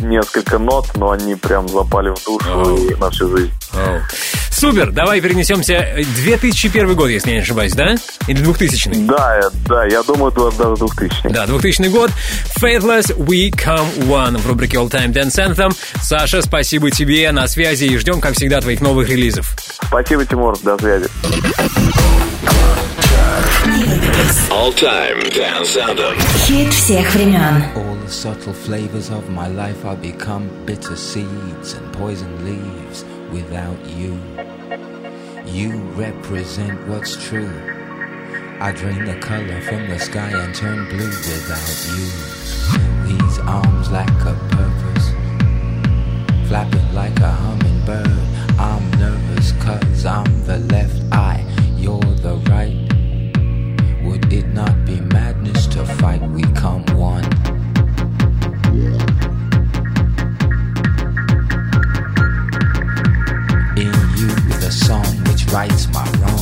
Несколько 0.00 0.58
нот, 0.58 0.86
но 0.96 1.10
они 1.12 1.34
прям 1.36 1.68
запали 1.68 2.10
в 2.10 2.24
душу 2.24 2.76
и 2.76 2.94
на 2.96 3.10
всю 3.10 3.36
жизнь. 3.36 3.52
Супер, 4.54 4.92
давай 4.92 5.20
перенесемся. 5.20 5.94
2001 6.22 6.94
год, 6.94 7.10
если 7.10 7.30
я 7.30 7.36
не 7.36 7.42
ошибаюсь, 7.42 7.72
да? 7.72 7.96
Или 8.28 8.40
2000 8.40 8.90
Да, 9.06 9.40
э, 9.42 9.50
да, 9.68 9.84
я 9.86 10.02
думаю, 10.04 10.30
даже 10.30 10.56
даже 10.56 10.76
2000 10.76 11.28
Да, 11.30 11.46
2000 11.46 11.88
год. 11.88 12.10
Faithless 12.60 13.16
We 13.16 13.50
Come 13.50 14.06
One 14.06 14.38
в 14.38 14.46
рубрике 14.46 14.76
All 14.76 14.88
Time 14.88 15.12
Dance 15.12 15.38
Anthem. 15.44 15.74
Саша, 16.00 16.40
спасибо 16.40 16.90
тебе, 16.92 17.30
на 17.32 17.48
связи 17.48 17.86
и 17.86 17.96
ждем, 17.98 18.20
как 18.20 18.34
всегда, 18.34 18.60
твоих 18.60 18.80
новых 18.80 19.08
релизов. 19.08 19.54
Спасибо, 19.88 20.24
Тимур, 20.24 20.56
до 20.62 20.78
связи. 20.78 21.08
All 24.50 24.72
Time 24.72 25.20
Dance 25.34 25.76
Anthem. 25.76 26.14
Хит 26.46 26.72
всех 26.72 27.12
времен. 27.14 27.64
All 27.74 27.96
the 28.06 28.08
subtle 28.08 28.54
flavors 28.54 29.10
of 29.10 29.28
my 29.28 29.48
life 29.48 29.84
are 29.84 29.96
become 29.96 30.48
bitter 30.64 30.96
seeds 30.96 31.74
and 31.74 31.92
poison 31.92 32.28
leaves 32.44 33.04
without 33.32 33.78
you. 33.98 34.14
You 35.54 35.70
represent 35.94 36.84
what's 36.88 37.14
true. 37.28 37.48
I 38.58 38.72
drain 38.72 39.04
the 39.04 39.16
color 39.20 39.60
from 39.60 39.88
the 39.88 40.00
sky 40.00 40.30
and 40.30 40.52
turn 40.52 40.88
blue 40.88 41.06
without 41.06 41.76
you. 41.94 42.10
These 43.06 43.38
arms 43.38 43.88
lack 43.88 44.10
a 44.26 44.34
purpose, 44.50 45.10
flapping 46.48 46.92
like 46.92 47.20
a 47.20 47.30
hummingbird. 47.30 48.18
I'm 48.58 48.90
nervous 48.98 49.52
cause 49.62 50.04
I'm 50.04 50.44
the 50.44 50.58
left 50.58 51.00
eye, 51.12 51.46
you're 51.76 52.00
the 52.00 52.34
right. 52.50 52.74
Would 54.02 54.32
it 54.32 54.48
not 54.48 54.84
be 54.84 55.00
madness 55.02 55.68
to 55.68 55.86
fight? 55.86 56.20
We 56.32 56.42
come 56.54 56.84
one. 56.96 57.24
In 63.76 63.92
you, 64.16 64.28
the 64.58 64.70
song 64.70 65.03
rights 65.54 65.86
my 65.92 66.04
wrongs. 66.18 66.33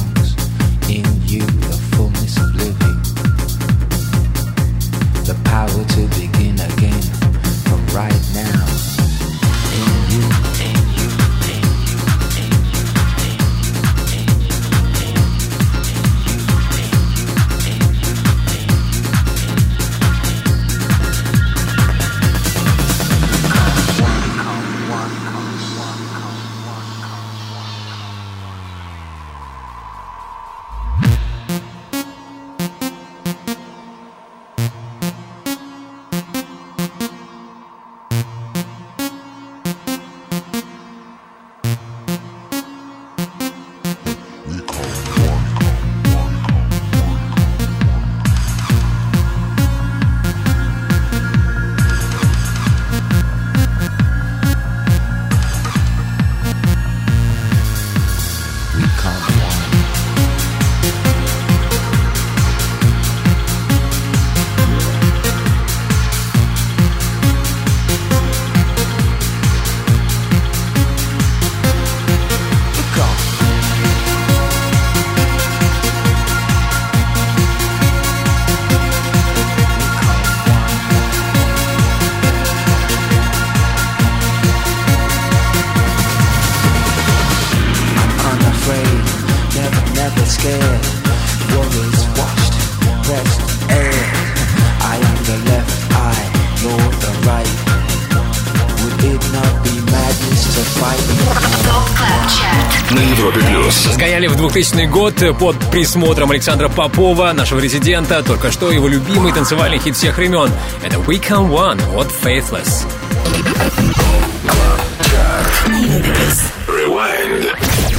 2000 104.53 104.87
год 104.89 105.15
под 105.41 105.57
присмотром 105.71 106.31
Александра 106.31 106.69
Попова, 106.69 107.33
нашего 107.33 107.59
резидента. 107.59 108.23
Только 108.23 108.53
что 108.53 108.71
его 108.71 108.87
любимый 108.87 109.33
танцевальный 109.33 109.79
хит 109.79 109.97
всех 109.97 110.19
времен. 110.19 110.51
Это 110.83 110.97
We 110.97 111.19
Come 111.27 111.49
One 111.49 111.99
от 111.99 112.09
Faithless. 112.09 112.85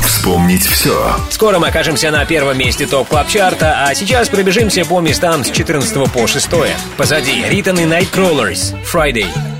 Вспомнить 0.06 0.64
все. 0.68 1.16
Скоро 1.32 1.58
мы 1.58 1.70
окажемся 1.70 2.12
на 2.12 2.24
первом 2.26 2.56
месте 2.56 2.86
топ 2.86 3.08
клаб 3.08 3.28
чарта 3.28 3.88
а 3.88 3.96
сейчас 3.96 4.30
пробежимся 4.30 4.86
по 4.86 5.02
местам 5.02 5.44
с 5.44 5.50
14 5.50 6.12
по 6.14 6.28
6. 6.28 6.50
Позади 6.98 7.44
Ритон 7.50 7.80
и 7.80 7.86
Nightcrawlers. 7.86 8.76
Friday. 8.86 9.53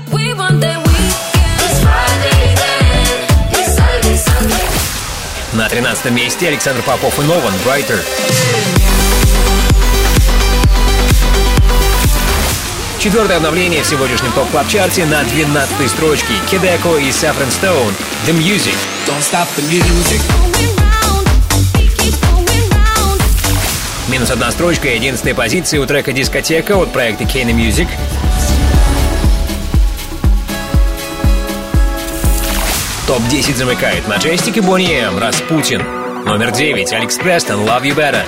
На 5.64 5.70
13 5.70 6.10
месте 6.10 6.48
Александр 6.48 6.82
Попов 6.82 7.18
и 7.18 7.22
Нован. 7.22 7.54
Brighter. 7.64 7.98
Четвертое 12.98 13.38
обновление 13.38 13.82
в 13.82 13.86
сегодняшнем 13.86 14.30
топ 14.32 14.50
клаб 14.50 14.68
чарте 14.68 15.06
на 15.06 15.24
12 15.24 15.90
строчке. 15.90 16.34
Кедеко 16.50 16.98
и 16.98 17.08
Saffron 17.08 17.48
Stone. 17.48 17.94
The 18.26 18.34
Music. 18.34 18.76
Don't 19.06 19.22
stop 19.22 19.48
the 19.56 19.64
music. 19.70 20.20
Минус 24.08 24.30
одна 24.30 24.52
строчка 24.52 24.88
и 24.88 24.96
11 24.96 25.34
позиции 25.34 25.78
у 25.78 25.86
трека 25.86 26.12
«Дискотека» 26.12 26.76
от 26.76 26.92
проекта 26.92 27.24
Kane 27.24 27.54
Music. 27.54 27.88
Топ-10 33.06 33.56
замыкает 33.56 34.04
Majestic 34.06 34.56
и 34.56 34.60
Bonnie 34.60 34.90
M, 34.90 35.18
Распутин. 35.18 35.82
Номер 36.24 36.52
9, 36.52 36.90
Алекс 36.94 37.18
Престон, 37.18 37.60
Love 37.60 37.82
You 37.82 37.94
Better. 37.94 38.22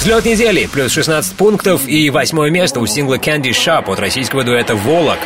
Взлет 0.00 0.24
недели, 0.24 0.66
плюс 0.66 0.90
16 0.90 1.36
пунктов 1.36 1.86
и 1.86 2.10
восьмое 2.10 2.50
место 2.50 2.80
у 2.80 2.86
сингла 2.86 3.14
Candy 3.14 3.50
Shop 3.50 3.84
от 3.92 4.00
российского 4.00 4.42
дуэта 4.42 4.74
«Волок». 4.74 5.18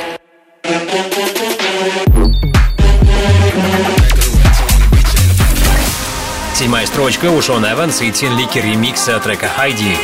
Седьмая 6.55 6.85
строчка 6.85 7.31
у 7.31 7.41
Шон 7.41 7.65
Эванс 7.65 8.03
и 8.03 8.13
Тин 8.13 8.37
Лики 8.37 8.59
ремикса 8.59 9.19
трека 9.21 9.49
«Хайди». 9.49 9.97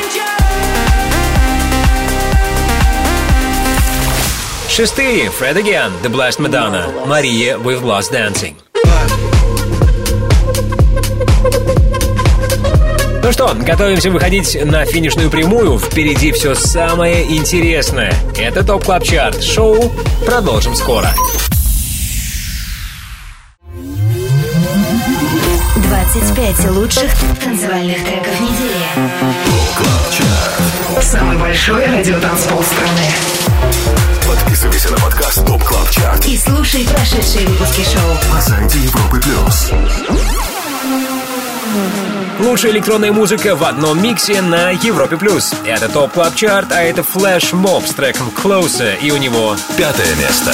Шестые. 4.78 5.24
Fred 5.24 5.56
Again, 5.56 5.90
The 6.04 6.08
Blessed 6.08 6.38
Madonna, 6.38 7.04
Marea 7.04 7.58
We've 7.58 7.82
Lost 7.82 8.12
Dancing. 8.12 8.54
Ну 13.20 13.32
что, 13.32 13.56
готовимся 13.56 14.12
выходить 14.12 14.56
на 14.64 14.84
финишную 14.84 15.30
прямую. 15.30 15.80
Впереди 15.80 16.30
все 16.30 16.54
самое 16.54 17.24
интересное. 17.36 18.14
Это 18.38 18.62
Top 18.62 18.84
Club 18.84 19.02
Chart. 19.02 19.42
Шоу 19.42 19.90
продолжим 20.24 20.76
скоро. 20.76 21.12
25 25.74 26.70
лучших 26.70 27.10
танцевальных 27.42 28.04
треков 28.04 28.40
недели. 28.40 28.84
Самый 31.02 31.36
большой 31.36 31.84
радиотанцпол 31.84 32.62
страны. 32.62 34.17
Подписывайся 34.28 34.90
на 34.90 34.98
подкаст 34.98 35.46
Top 35.46 35.64
Club 35.64 35.88
Chart 35.88 36.26
И 36.26 36.36
слушай 36.36 36.86
прошедшие 36.86 37.46
выпуски 37.48 37.80
шоу. 37.80 38.34
на 38.34 38.42
сайте 38.42 38.78
Европы 38.80 39.18
плюс. 39.22 39.70
Лучшая 42.38 42.72
электронная 42.72 43.10
музыка 43.10 43.56
в 43.56 43.64
одном 43.64 44.02
миксе 44.02 44.42
на 44.42 44.70
Европе+. 44.70 45.16
плюс. 45.16 45.54
Это 45.64 45.88
Top 45.88 46.12
Club 46.12 46.34
Chart, 46.34 46.72
а 46.72 46.82
это 46.82 47.00
Flash 47.00 47.54
Mob 47.54 47.86
с 47.86 47.94
треком 47.94 48.28
Closer, 48.28 48.98
и 49.00 49.10
у 49.10 49.16
него 49.16 49.56
Пятое 49.78 50.14
место. 50.16 50.52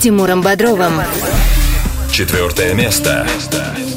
Тимуром 0.00 0.42
Бодровым. 0.42 1.00
Четвертое 2.12 2.74
место. 2.74 3.26
Клаб 3.26 3.87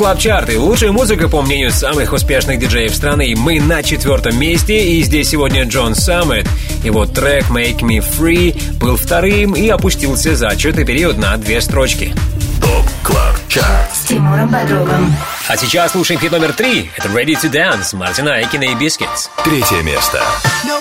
Club 0.00 0.18
Chart 0.18 0.47
ы. 0.47 0.58
Лучшая 0.58 0.92
музыка, 0.92 1.28
по 1.28 1.42
мнению 1.42 1.70
самых 1.70 2.14
успешных 2.14 2.58
диджеев 2.58 2.94
страны. 2.94 3.34
Мы 3.36 3.60
на 3.60 3.82
четвертом 3.82 4.40
месте, 4.40 4.94
и 4.94 5.02
здесь 5.02 5.28
сегодня 5.28 5.64
John 5.64 5.94
Summit. 5.94 6.48
Его 6.82 7.04
трек 7.04 7.50
«Make 7.50 7.80
Me 7.80 7.98
Feel» 7.98 8.58
был 8.78 8.96
вторым 8.96 9.54
и 9.54 9.68
опустился 9.68 10.34
за 10.36 10.48
отчетный 10.48 10.86
период 10.86 11.18
на 11.18 11.36
две 11.36 11.60
строчки. 11.60 12.14
Top 12.62 12.86
Club 13.02 13.36
Chart. 13.48 13.94
С 13.94 14.06
Тимуром 14.06 14.48
Бодровым. 14.48 15.14
А 15.48 15.56
сейчас 15.58 15.92
слушаем 15.92 16.18
хит 16.18 16.32
номер 16.32 16.54
три. 16.54 16.90
Это 16.96 17.08
«Ready 17.08 17.34
to 17.34 17.52
Dance» 17.52 17.94
Мартина 17.94 18.40
Икина 18.40 18.64
и 18.64 18.74
Biscits. 18.74 19.28
Третье 19.44 19.82
место. 19.82 20.22
No 20.64 20.79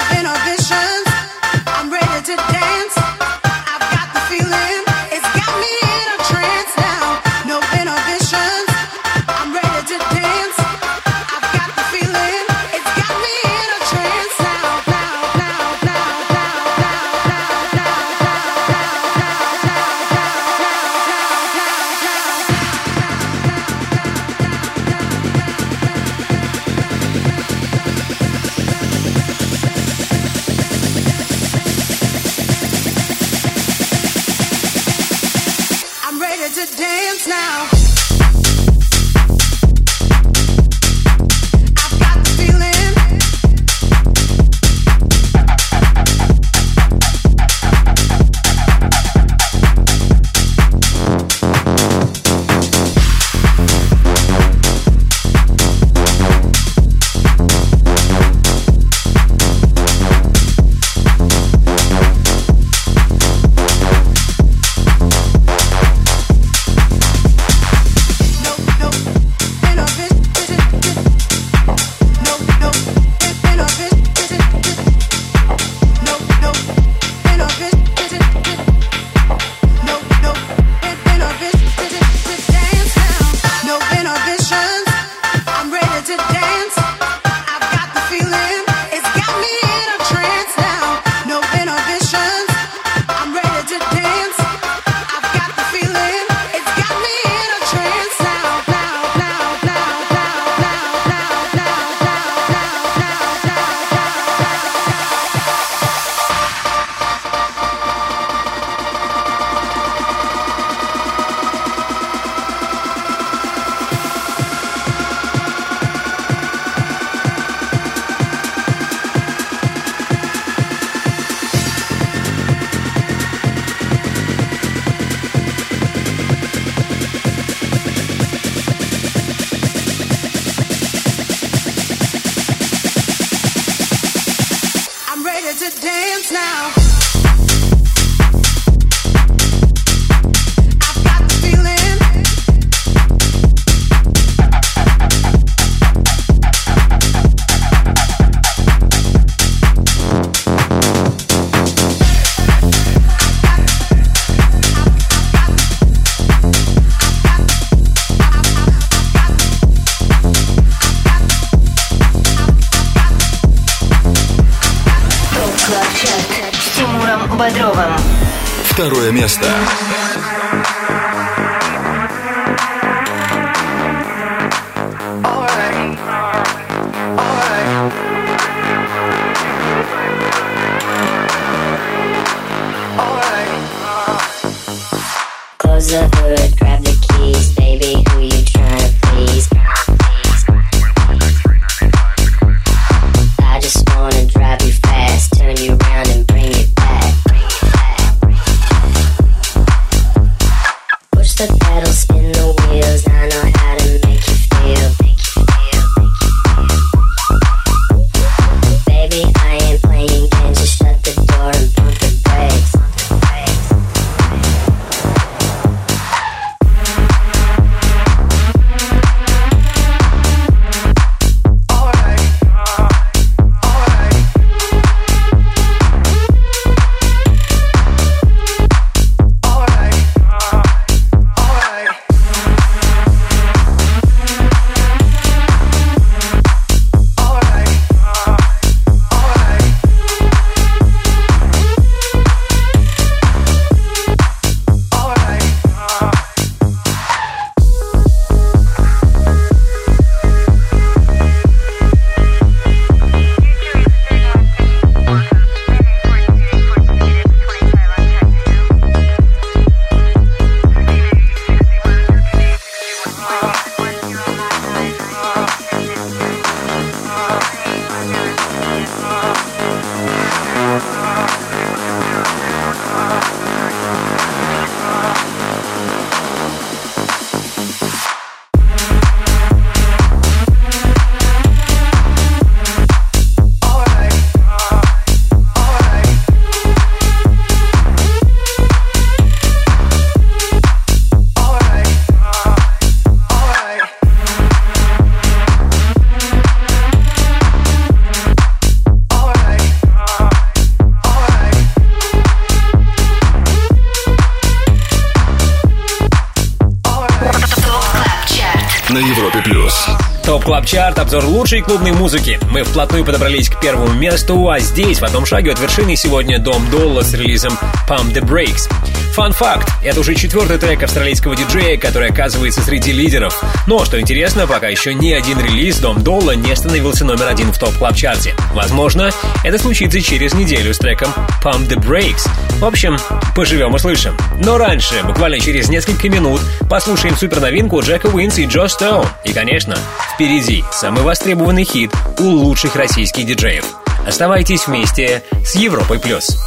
обзор 311.10 311.26
лучшей 311.26 311.61
клубной 311.61 311.91
музыки. 311.91 312.40
Мы 312.52 312.61
вплотную 312.61 313.03
подобрались 313.03 313.49
к 313.49 313.60
первому 313.60 313.91
месту, 313.94 314.48
а 314.48 314.60
здесь, 314.60 314.99
в 314.99 315.03
одном 315.03 315.26
шаге 315.26 315.53
от 315.53 315.60
вершины, 315.60 315.95
сегодня 315.95 316.38
Дом 316.38 316.69
Долла 316.69 317.02
с 317.02 317.15
релизом 317.15 317.57
Pump 317.90 318.14
the 318.14 318.22
Brakes. 318.22 318.72
Фан 319.14 319.34
факт, 319.34 319.68
это 319.84 319.99
уже 320.02 320.14
четвертый 320.14 320.60
трек 320.60 320.84
австралийского 320.84 321.36
диджея, 321.36 321.80
который 321.80 322.10
оказывается 322.10 322.61
среди 322.61 322.91
лидеров. 322.91 323.44
Но, 323.65 323.84
что 323.86 323.99
интересно, 323.99 324.45
пока 324.45 324.68
еще 324.68 324.94
ни 324.94 325.11
один 325.11 325.40
релиз 325.40 325.80
Дом 325.80 326.03
Долла 326.03 326.36
не 326.36 326.56
становился 326.56 327.06
номер 327.06 327.27
один 327.27 327.52
в 327.52 327.57
топ 327.57 327.73
клаб 327.73 327.95
чарте 327.95 328.36
Возможно, 328.53 329.10
это 329.44 329.57
случится 329.57 329.99
через 329.99 330.36
неделю 330.36 330.76
с 330.76 330.77
треком 330.77 331.10
Pump 331.44 331.68
the 331.68 331.76
Brakes. 331.76 332.30
В 332.60 332.65
общем, 332.65 332.98
поживем 333.36 333.73
услышим. 333.73 334.15
Но 334.38 334.60
раньше, 334.60 335.02
буквально 335.03 335.40
через 335.40 335.69
несколько 335.69 336.07
минут, 336.07 336.41
послушаем 336.69 337.15
суперновинку 337.18 337.81
Jack 337.81 338.07
Wins 338.07 338.38
и 338.38 338.45
Joe 338.45 338.67
Stone. 338.67 339.07
И, 339.23 339.34
конечно, 339.34 339.76
впереди 340.19 340.65
самый 340.73 341.01
востребованный 341.03 341.63
хит 341.63 341.93
у 342.19 342.23
лучших 342.23 342.75
российских 342.75 343.25
диджеев. 343.25 343.63
Оставайтесь 344.05 344.67
вместе 344.67 345.23
с 345.45 345.55
Европой+. 345.55 345.97
плюс. 345.97 346.37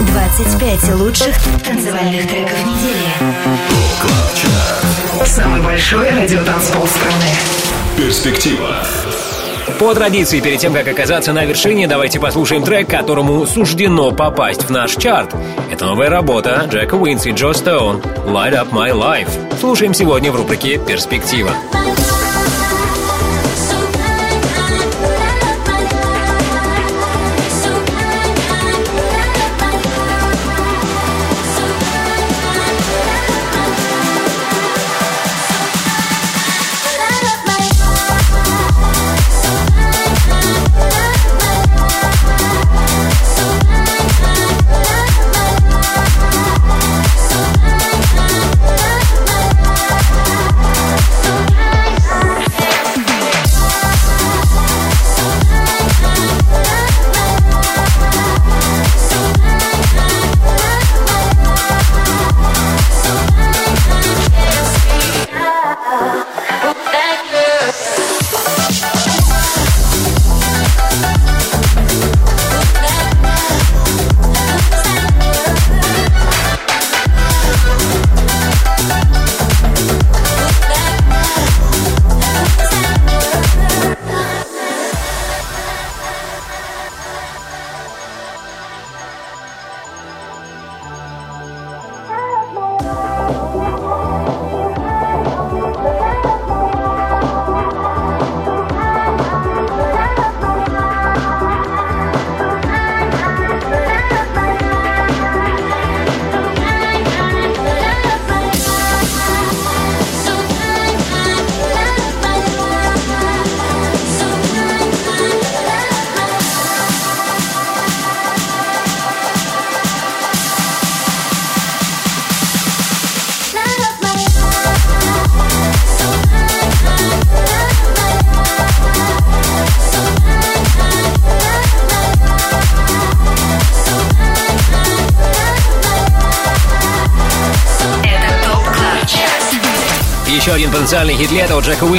25 0.00 0.94
лучших 0.96 1.36
танцевальных 1.64 2.28
треков 2.28 2.58
недели. 2.66 3.12
Самый 5.24 5.62
большой 5.62 6.10
радиотанцпол 6.10 6.84
страны. 6.88 7.30
Перспектива. 7.96 8.84
По 9.78 9.94
традиции, 9.94 10.40
перед 10.40 10.58
тем, 10.58 10.74
как 10.74 10.88
оказаться 10.88 11.32
на 11.32 11.44
вершине, 11.44 11.86
давайте 11.86 12.18
послушаем 12.18 12.64
трек, 12.64 12.90
которому 12.90 13.46
суждено 13.46 14.10
попасть 14.10 14.64
в 14.64 14.70
наш 14.70 14.96
чарт. 14.96 15.32
Это 15.70 15.86
новая 15.86 16.10
работа 16.10 16.66
Jack 16.68 16.96
Wins 16.96 17.26
и 17.26 17.30
Joe 17.30 17.52
Stone 17.52 18.02
«Light 18.26 18.54
Up 18.54 18.70
My 18.72 18.90
Life». 18.90 19.30
Слушаем 19.60 19.94
сегодня 19.94 20.32
в 20.32 20.36
рубрике 20.36 20.78
«Перспектива». 20.78 21.52
Еще 21.72 21.77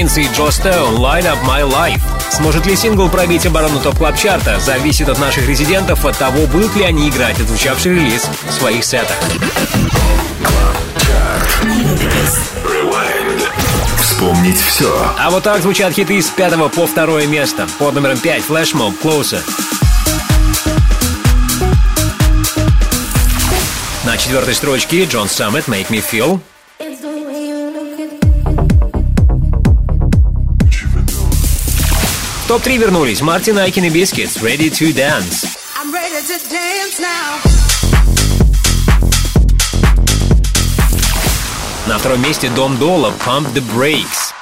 Уинса 0.09 0.21
и 0.21 0.27
Джо 0.35 0.49
Стоун 0.49 0.95
«Light 0.95 1.25
Up 1.25 1.37
My 1.43 1.61
Life». 1.61 2.01
Сможет 2.31 2.65
ли 2.65 2.75
сингл 2.75 3.09
пробить 3.09 3.45
оборону 3.45 3.79
Top 3.79 3.96
Club 3.96 4.19
Chart 4.19 4.48
а, 4.48 4.59
зависит 4.59 5.07
от 5.07 5.19
наших 5.19 5.47
резидентов, 5.47 6.03
от 6.03 6.17
того, 6.17 6.47
будут 6.47 6.75
ли 6.75 6.83
они 6.83 7.09
играть 7.09 7.39
отзвучавший 7.39 7.93
релиз 7.93 8.27
в 8.47 8.51
своих 8.51 8.83
сетах. 8.83 9.15
Вспомнить 14.01 14.59
все. 14.59 14.91
А 15.19 15.29
вот 15.29 15.43
так 15.43 15.61
звучат 15.61 15.93
хиты 15.93 16.19
с 16.21 16.29
пятого 16.29 16.69
по 16.69 16.87
второе 16.87 17.27
место. 17.27 17.67
Под 17.77 17.93
номером 17.93 18.17
5 18.17 18.43
Flashmob 18.47 18.95
Closer. 19.03 19.41
На 24.05 24.17
четвертой 24.17 24.55
строчке 24.55 25.05
John 25.05 25.29
Summit 25.29 25.67
Make 25.67 25.89
Me 25.89 26.03
Feel. 26.03 26.39
Топ-3 32.49 32.77
вернулись 32.77 33.21
Martin 33.21 33.59
Ikin 33.59 33.83
и 33.83 33.89
Biscits 33.91 34.37
Ready 34.37 34.71
to 34.71 34.91
Dance. 34.91 35.45
I'm 35.79 35.93
ready 35.93 36.19
to 36.25 36.33
dance 36.49 36.99
now. 36.99 37.37
На 41.87 41.99
втором 41.99 42.23
месте 42.23 42.49
Dom 42.55 42.75
Dolla 42.79 43.13
Pump 43.23 43.53
the 43.53 43.63
Brakes. 43.75 44.33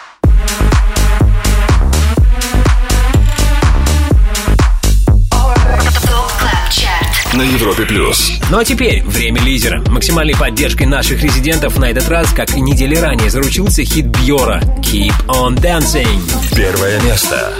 На 7.33 7.41
Европе 7.41 7.85
плюс. 7.85 8.31
Ну 8.49 8.57
а 8.59 8.63
теперь 8.63 9.03
время 9.03 9.41
лидера. 9.41 9.83
Максимальной 9.89 10.33
поддержкой 10.33 10.87
наших 10.87 11.21
резидентов 11.21 11.77
на 11.77 11.91
этот 11.91 12.07
раз, 12.07 12.31
как 12.31 12.55
и 12.55 12.61
недели 12.61 12.95
ранее, 12.95 13.29
заручился 13.29 13.83
хит 13.83 14.05
Бьора 14.05 14.61
Keep 14.79 15.25
on 15.27 15.59
Dancing. 15.59 16.21
Первое 16.55 17.01
место. 17.01 17.53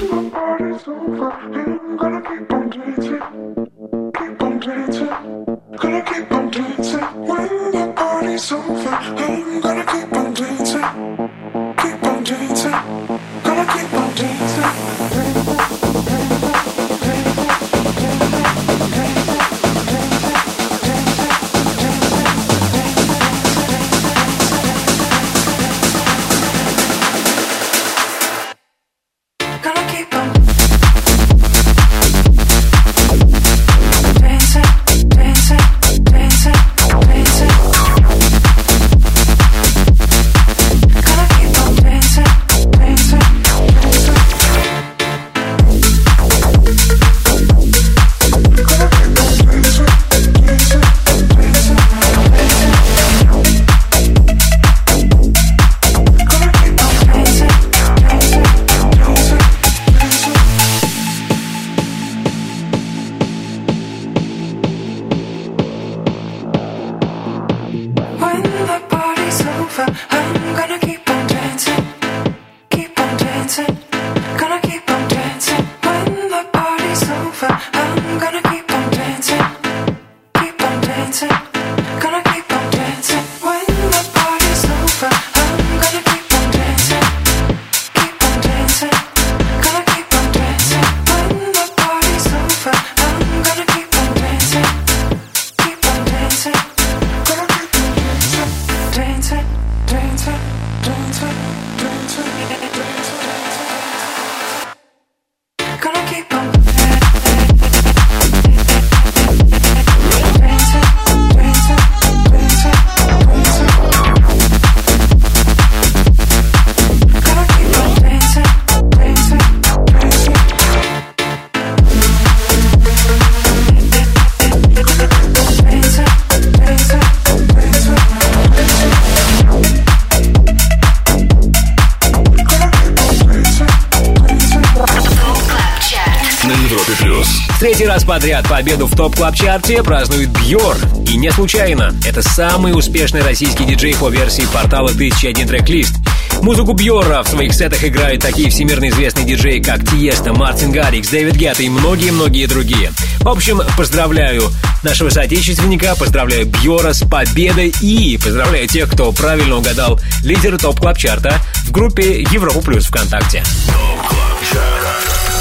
Подряд 138.18 138.50
победу 138.50 138.88
в 138.88 138.96
топ 138.96 139.16
клаб 139.16 139.36
чарте 139.36 139.84
празднует 139.84 140.30
Бьор. 140.30 140.76
И 141.08 141.18
не 141.18 141.32
случайно. 141.32 141.94
Это 142.04 142.24
самый 142.24 142.76
успешный 142.76 143.22
российский 143.22 143.64
диджей 143.64 143.94
по 143.94 144.10
версии 144.10 144.48
портала 144.52 144.90
1001 144.90 145.48
трек-лист. 145.48 145.94
Музыку 146.42 146.74
Бьора 146.74 147.22
в 147.22 147.28
своих 147.28 147.54
сетах 147.54 147.84
играют 147.84 148.24
такие 148.24 148.50
всемирно 148.50 148.90
известные 148.90 149.24
диджеи, 149.24 149.60
как 149.60 149.88
Тиеста, 149.88 150.34
Мартин 150.34 150.72
Гаррикс, 150.72 151.10
Дэвид 151.10 151.36
Гетта 151.36 151.62
и 151.62 151.70
многие-многие 151.70 152.48
другие. 152.48 152.92
В 153.20 153.30
общем, 153.30 153.62
поздравляю 153.78 154.50
нашего 154.82 155.12
соотечественника, 155.12 155.96
поздравляю 155.96 156.48
Бьора 156.48 156.94
с 156.94 157.08
победой 157.08 157.72
и 157.82 158.18
поздравляю 158.18 158.68
тех, 158.68 158.92
кто 158.92 159.12
правильно 159.12 159.58
угадал 159.58 160.00
лидера 160.24 160.58
топ 160.58 160.80
клаб 160.80 160.98
чарта 160.98 161.40
в 161.68 161.72
группе 161.72 162.24
Европа 162.32 162.62
Плюс 162.62 162.88
ВКонтакте. 162.88 163.44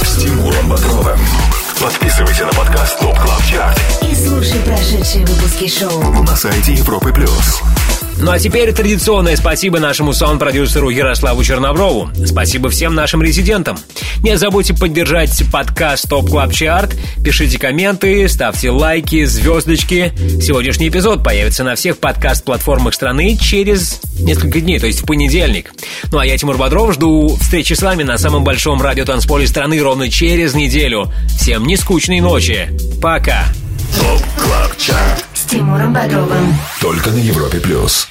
С 0.02 0.26
Бодровым. 0.64 1.20
Подписывайся 1.80 2.46
на 2.46 2.52
подкаст 2.52 2.98
Top 2.98 3.18
Club 3.18 3.44
Chart 3.44 3.78
И 4.10 4.14
слушай 4.14 4.58
прошедшие 4.60 5.26
выпуски 5.26 5.68
шоу. 5.68 6.22
на 6.22 6.34
сайте 6.34 6.72
Европы 6.72 7.12
плюс. 7.12 7.60
Ну 8.18 8.30
а 8.30 8.38
теперь 8.38 8.72
традиционное 8.72 9.36
спасибо 9.36 9.78
нашему 9.78 10.14
саунд-продюсеру 10.14 10.88
Ярославу 10.88 11.44
Черноброву. 11.44 12.08
Спасибо 12.24 12.70
всем 12.70 12.94
нашим 12.94 13.22
резидентам. 13.22 13.78
Не 14.22 14.38
забудьте 14.38 14.72
поддержать 14.72 15.42
подкаст 15.52 16.08
Top 16.08 16.30
Club 16.30 16.52
Chart. 16.52 16.96
Пишите 17.22 17.58
комменты, 17.58 18.26
ставьте 18.28 18.70
лайки, 18.70 19.24
звездочки. 19.26 20.14
Сегодняшний 20.40 20.88
эпизод 20.88 21.22
появится 21.22 21.62
на 21.62 21.74
всех 21.74 21.98
подкаст-платформах 21.98 22.94
страны 22.94 23.36
через 23.36 24.00
несколько 24.18 24.62
дней, 24.62 24.78
то 24.78 24.86
есть 24.86 25.02
в 25.02 25.06
понедельник. 25.06 25.72
Ну 26.12 26.18
а 26.18 26.26
я, 26.26 26.36
Тимур 26.38 26.56
Бодров, 26.56 26.94
жду 26.94 27.36
встречи 27.40 27.72
с 27.72 27.82
вами 27.82 28.02
на 28.02 28.18
самом 28.18 28.44
большом 28.44 28.80
радиотанцполе 28.80 29.46
страны 29.46 29.80
ровно 29.82 30.08
через 30.10 30.54
неделю. 30.54 31.12
Всем 31.38 31.66
нескучной 31.66 32.20
ночи. 32.20 32.70
Пока. 33.02 33.44
С 35.34 35.44
Тимуром 35.44 35.92
Бодровым. 35.92 36.54
Только 36.80 37.10
на 37.10 37.18
Европе 37.18 37.60
плюс. 37.60 38.08